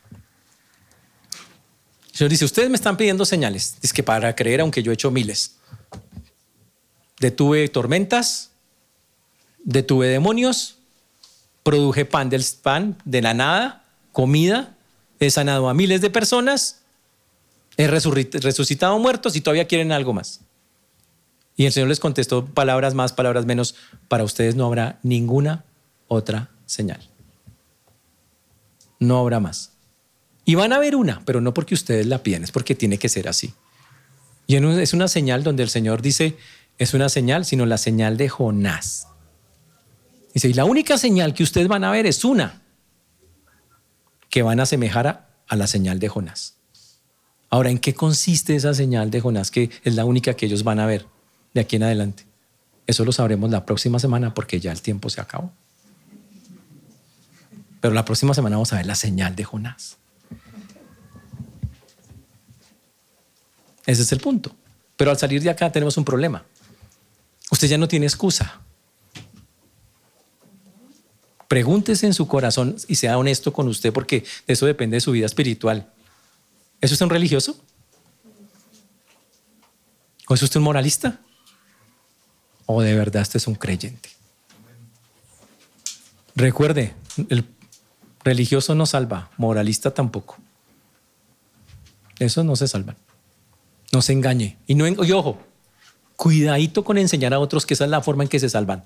[2.12, 3.76] El Señor dice, ustedes me están pidiendo señales.
[3.80, 5.56] Dice que para creer, aunque yo he hecho miles.
[7.18, 8.50] Detuve tormentas,
[9.64, 10.76] detuve demonios,
[11.62, 14.76] produje pan del pan de la nada, comida,
[15.20, 16.80] he sanado a miles de personas,
[17.76, 20.40] he resucitado muertos y todavía quieren algo más.
[21.56, 23.74] Y el Señor les contestó palabras más, palabras menos,
[24.08, 25.64] para ustedes no habrá ninguna
[26.08, 27.00] otra señal.
[28.98, 29.71] No habrá más.
[30.44, 33.08] Y van a haber una, pero no porque ustedes la piden, es porque tiene que
[33.08, 33.54] ser así.
[34.46, 36.36] Y es una señal donde el Señor dice,
[36.78, 39.06] es una señal, sino la señal de Jonás.
[40.34, 42.62] Dice, y la única señal que ustedes van a ver es una,
[44.30, 46.56] que van a asemejar a, a la señal de Jonás.
[47.50, 50.80] Ahora, ¿en qué consiste esa señal de Jonás que es la única que ellos van
[50.80, 51.06] a ver?
[51.54, 52.26] de aquí en adelante.
[52.86, 55.52] Eso lo sabremos la próxima semana porque ya el tiempo se acabó.
[57.80, 59.98] Pero la próxima semana vamos a ver la señal de Jonás.
[63.86, 64.54] Ese es el punto.
[64.96, 66.44] Pero al salir de acá tenemos un problema.
[67.50, 68.60] Usted ya no tiene excusa.
[71.48, 75.12] Pregúntese en su corazón y sea honesto con usted porque de eso depende de su
[75.12, 75.92] vida espiritual.
[76.80, 77.60] ¿Es usted un religioso?
[80.28, 81.20] ¿O es usted un moralista?
[82.66, 84.08] o de verdad este es un creyente.
[86.34, 86.94] Recuerde,
[87.28, 87.46] el
[88.24, 90.38] religioso no salva, moralista tampoco.
[92.18, 92.96] Eso no se salva.
[93.92, 94.56] No se engañe.
[94.66, 95.38] Y, no, y ojo,
[96.16, 98.84] cuidadito con enseñar a otros que esa es la forma en que se salvan.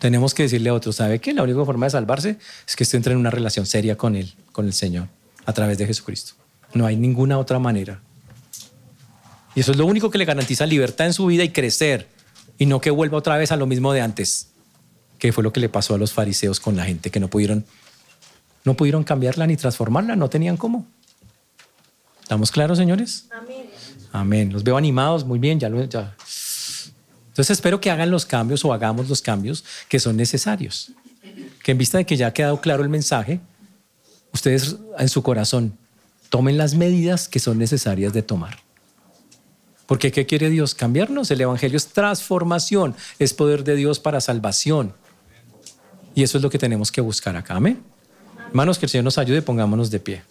[0.00, 1.32] Tenemos que decirle a otros, ¿sabe qué?
[1.32, 4.34] La única forma de salvarse es que usted entre en una relación seria con Él,
[4.52, 5.08] con el Señor,
[5.46, 6.34] a través de Jesucristo.
[6.74, 8.02] No hay ninguna otra manera.
[9.54, 12.08] Y eso es lo único que le garantiza libertad en su vida y crecer.
[12.58, 14.48] Y no que vuelva otra vez a lo mismo de antes,
[15.18, 17.64] que fue lo que le pasó a los fariseos con la gente, que no pudieron,
[18.64, 20.86] no pudieron cambiarla ni transformarla, no tenían cómo.
[22.24, 23.26] ¿Estamos claros, señores?
[23.30, 23.70] Amén.
[24.12, 24.52] Amén.
[24.52, 25.84] Los veo animados, muy bien, ya lo...
[25.84, 26.16] Ya.
[27.28, 30.92] Entonces espero que hagan los cambios o hagamos los cambios que son necesarios.
[31.62, 33.40] Que en vista de que ya ha quedado claro el mensaje,
[34.32, 35.76] ustedes en su corazón
[36.30, 38.58] tomen las medidas que son necesarias de tomar.
[39.86, 40.74] Porque ¿qué quiere Dios?
[40.74, 41.30] Cambiarnos.
[41.30, 44.94] El Evangelio es transformación, es poder de Dios para salvación.
[46.14, 47.56] Y eso es lo que tenemos que buscar acá.
[47.56, 47.82] Amén.
[48.48, 50.22] Hermanos, que el Señor nos ayude, pongámonos de pie.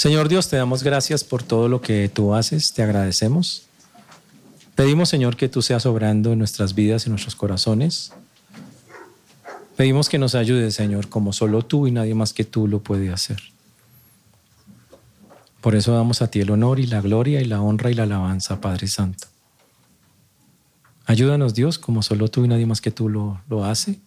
[0.00, 3.64] Señor Dios, te damos gracias por todo lo que tú haces, te agradecemos.
[4.74, 8.10] Pedimos, Señor, que tú seas obrando en nuestras vidas, en nuestros corazones.
[9.76, 13.12] Pedimos que nos ayudes, Señor, como solo tú y nadie más que tú lo puede
[13.12, 13.42] hacer.
[15.60, 18.04] Por eso damos a ti el honor y la gloria y la honra y la
[18.04, 19.28] alabanza, Padre Santo.
[21.04, 24.00] Ayúdanos, Dios, como solo tú y nadie más que tú lo, lo hace,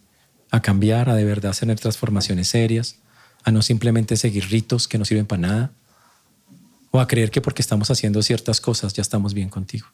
[0.49, 2.95] a cambiar, a de verdad hacer transformaciones serias,
[3.43, 5.71] a no simplemente seguir ritos que no sirven para nada,
[6.95, 9.87] o a creer que porque estamos haciendo ciertas cosas ya estamos bien contigo.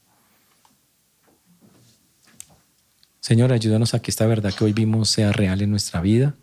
[3.21, 6.35] Señor, ayúdanos a que esta verdad que hoy vimos sea real en nuestra vida,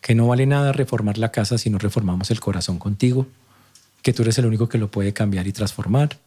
[0.00, 3.26] que no vale nada reformar la casa si no reformamos el corazón contigo,
[4.02, 6.18] que tú eres el único que lo puede cambiar y transformar,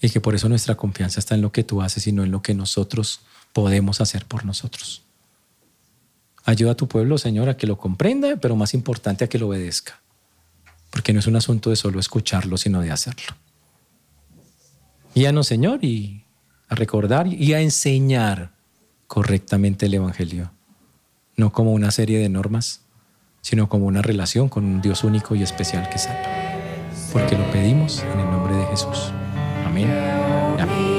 [0.00, 2.32] y que por eso nuestra confianza está en lo que tú haces y no en
[2.32, 3.20] lo que nosotros
[3.52, 5.04] podemos hacer por nosotros.
[6.44, 9.46] Ayuda a tu pueblo, Señor, a que lo comprenda, pero más importante, a que lo
[9.46, 10.00] obedezca
[10.90, 13.36] porque no es un asunto de solo escucharlo, sino de hacerlo.
[15.14, 16.24] Guíanos, Señor, y
[16.68, 18.52] a recordar y a enseñar
[19.06, 20.52] correctamente el Evangelio,
[21.36, 22.82] no como una serie de normas,
[23.40, 26.22] sino como una relación con un Dios único y especial que salva.
[27.12, 29.12] Porque lo pedimos en el nombre de Jesús.
[29.64, 29.88] Amén.
[30.58, 30.96] Amén.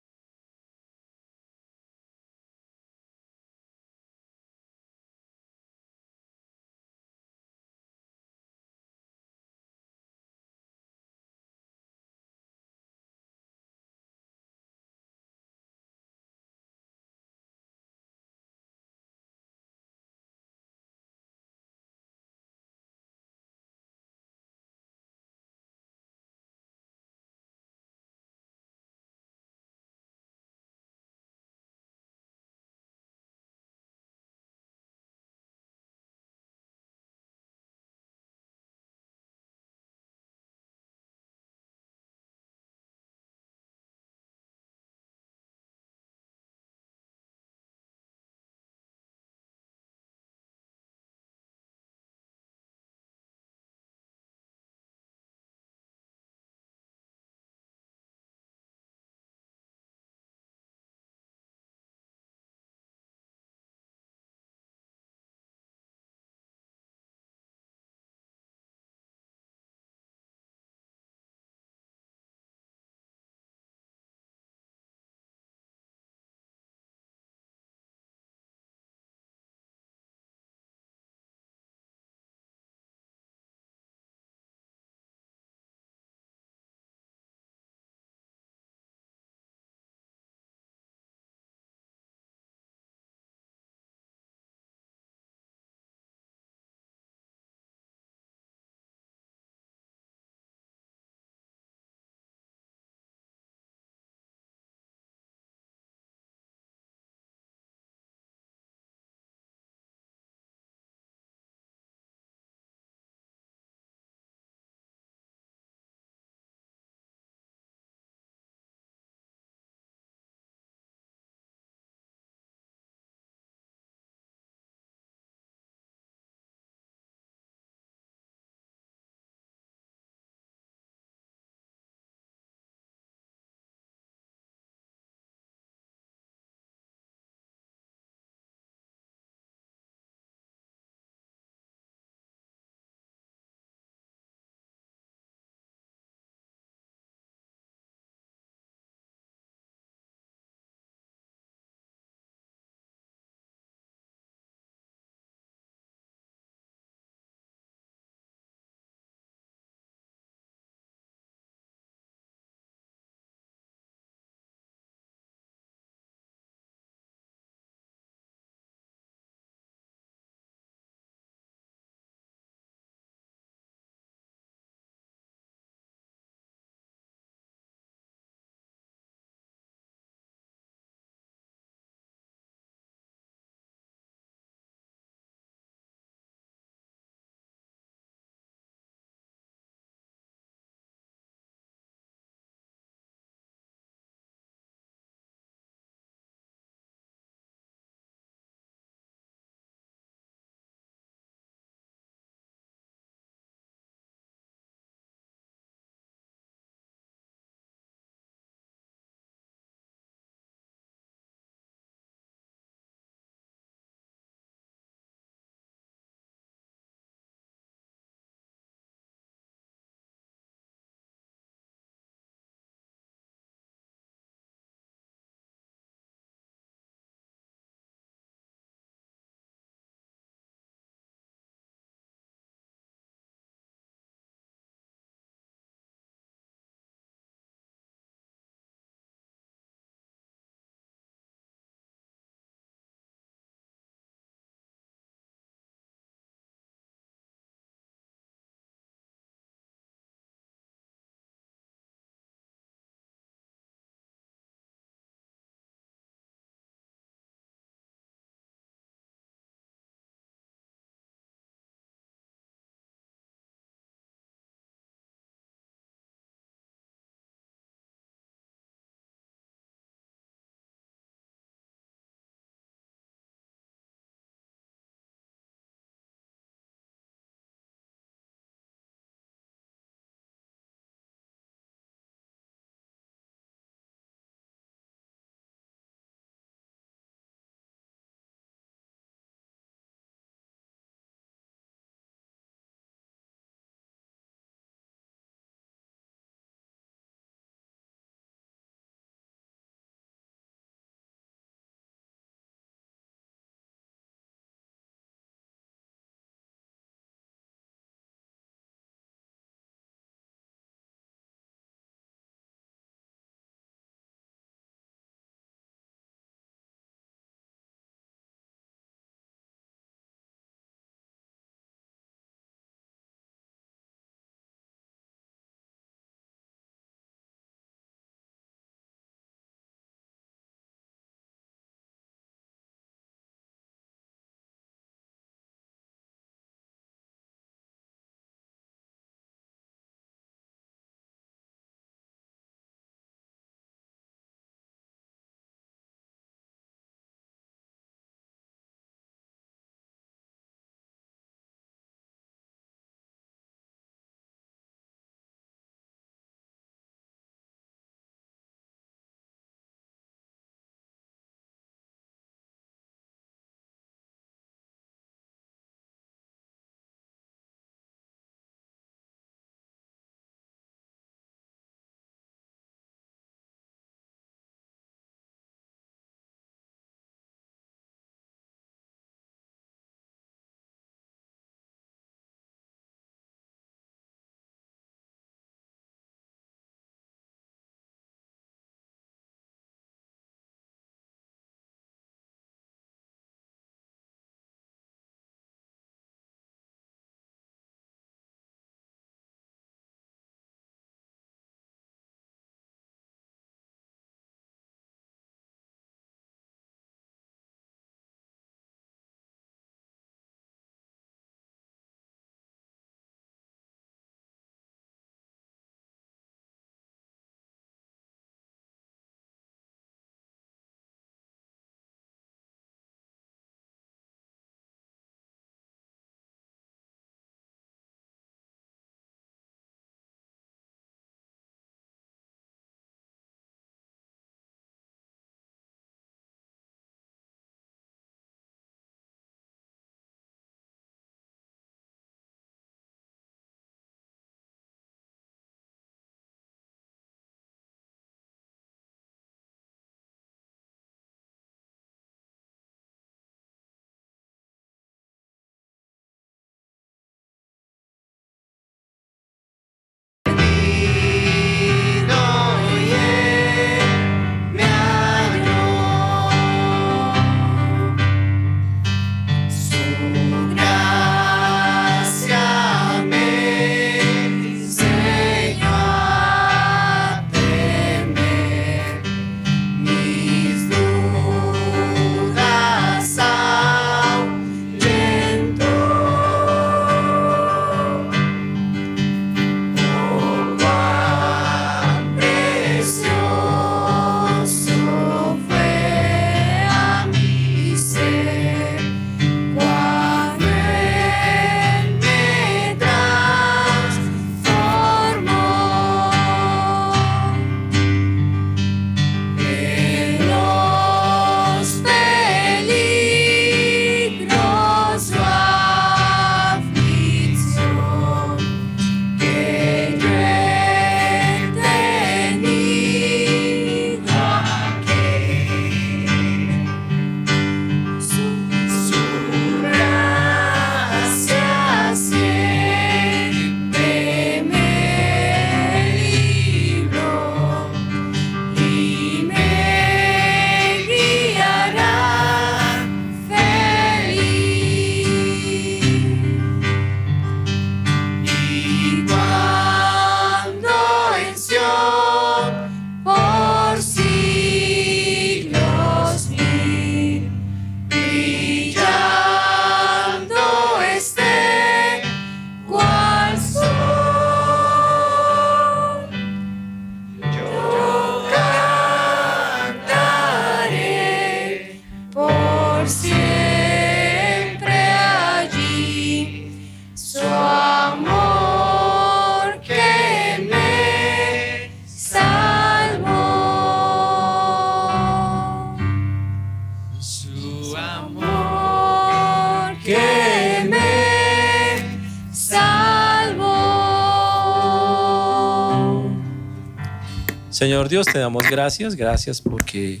[597.94, 600.00] Dios, te damos gracias, gracias porque,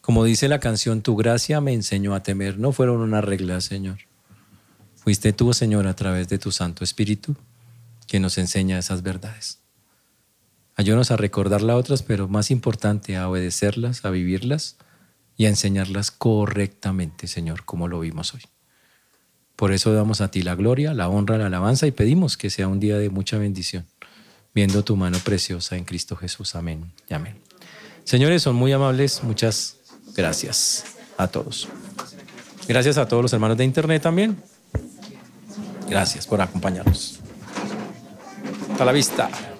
[0.00, 2.58] como dice la canción, tu gracia me enseñó a temer.
[2.58, 3.98] No fueron unas reglas, Señor.
[4.94, 7.36] Fuiste tú, Señor, a través de tu Santo Espíritu,
[8.06, 9.60] que nos enseña esas verdades.
[10.76, 14.78] Ayúdanos a recordarlas otras, pero más importante, a obedecerlas, a vivirlas
[15.36, 18.44] y a enseñarlas correctamente, Señor, como lo vimos hoy.
[19.56, 22.66] Por eso damos a ti la gloria, la honra, la alabanza y pedimos que sea
[22.66, 23.91] un día de mucha bendición
[24.54, 26.54] viendo tu mano preciosa en Cristo Jesús.
[26.54, 27.36] Amén y amén.
[28.04, 29.22] Señores, son muy amables.
[29.22, 29.76] Muchas
[30.14, 30.84] gracias
[31.16, 31.68] a todos.
[32.68, 34.42] Gracias a todos los hermanos de Internet también.
[35.88, 37.20] Gracias por acompañarnos.
[38.70, 39.51] Hasta la vista.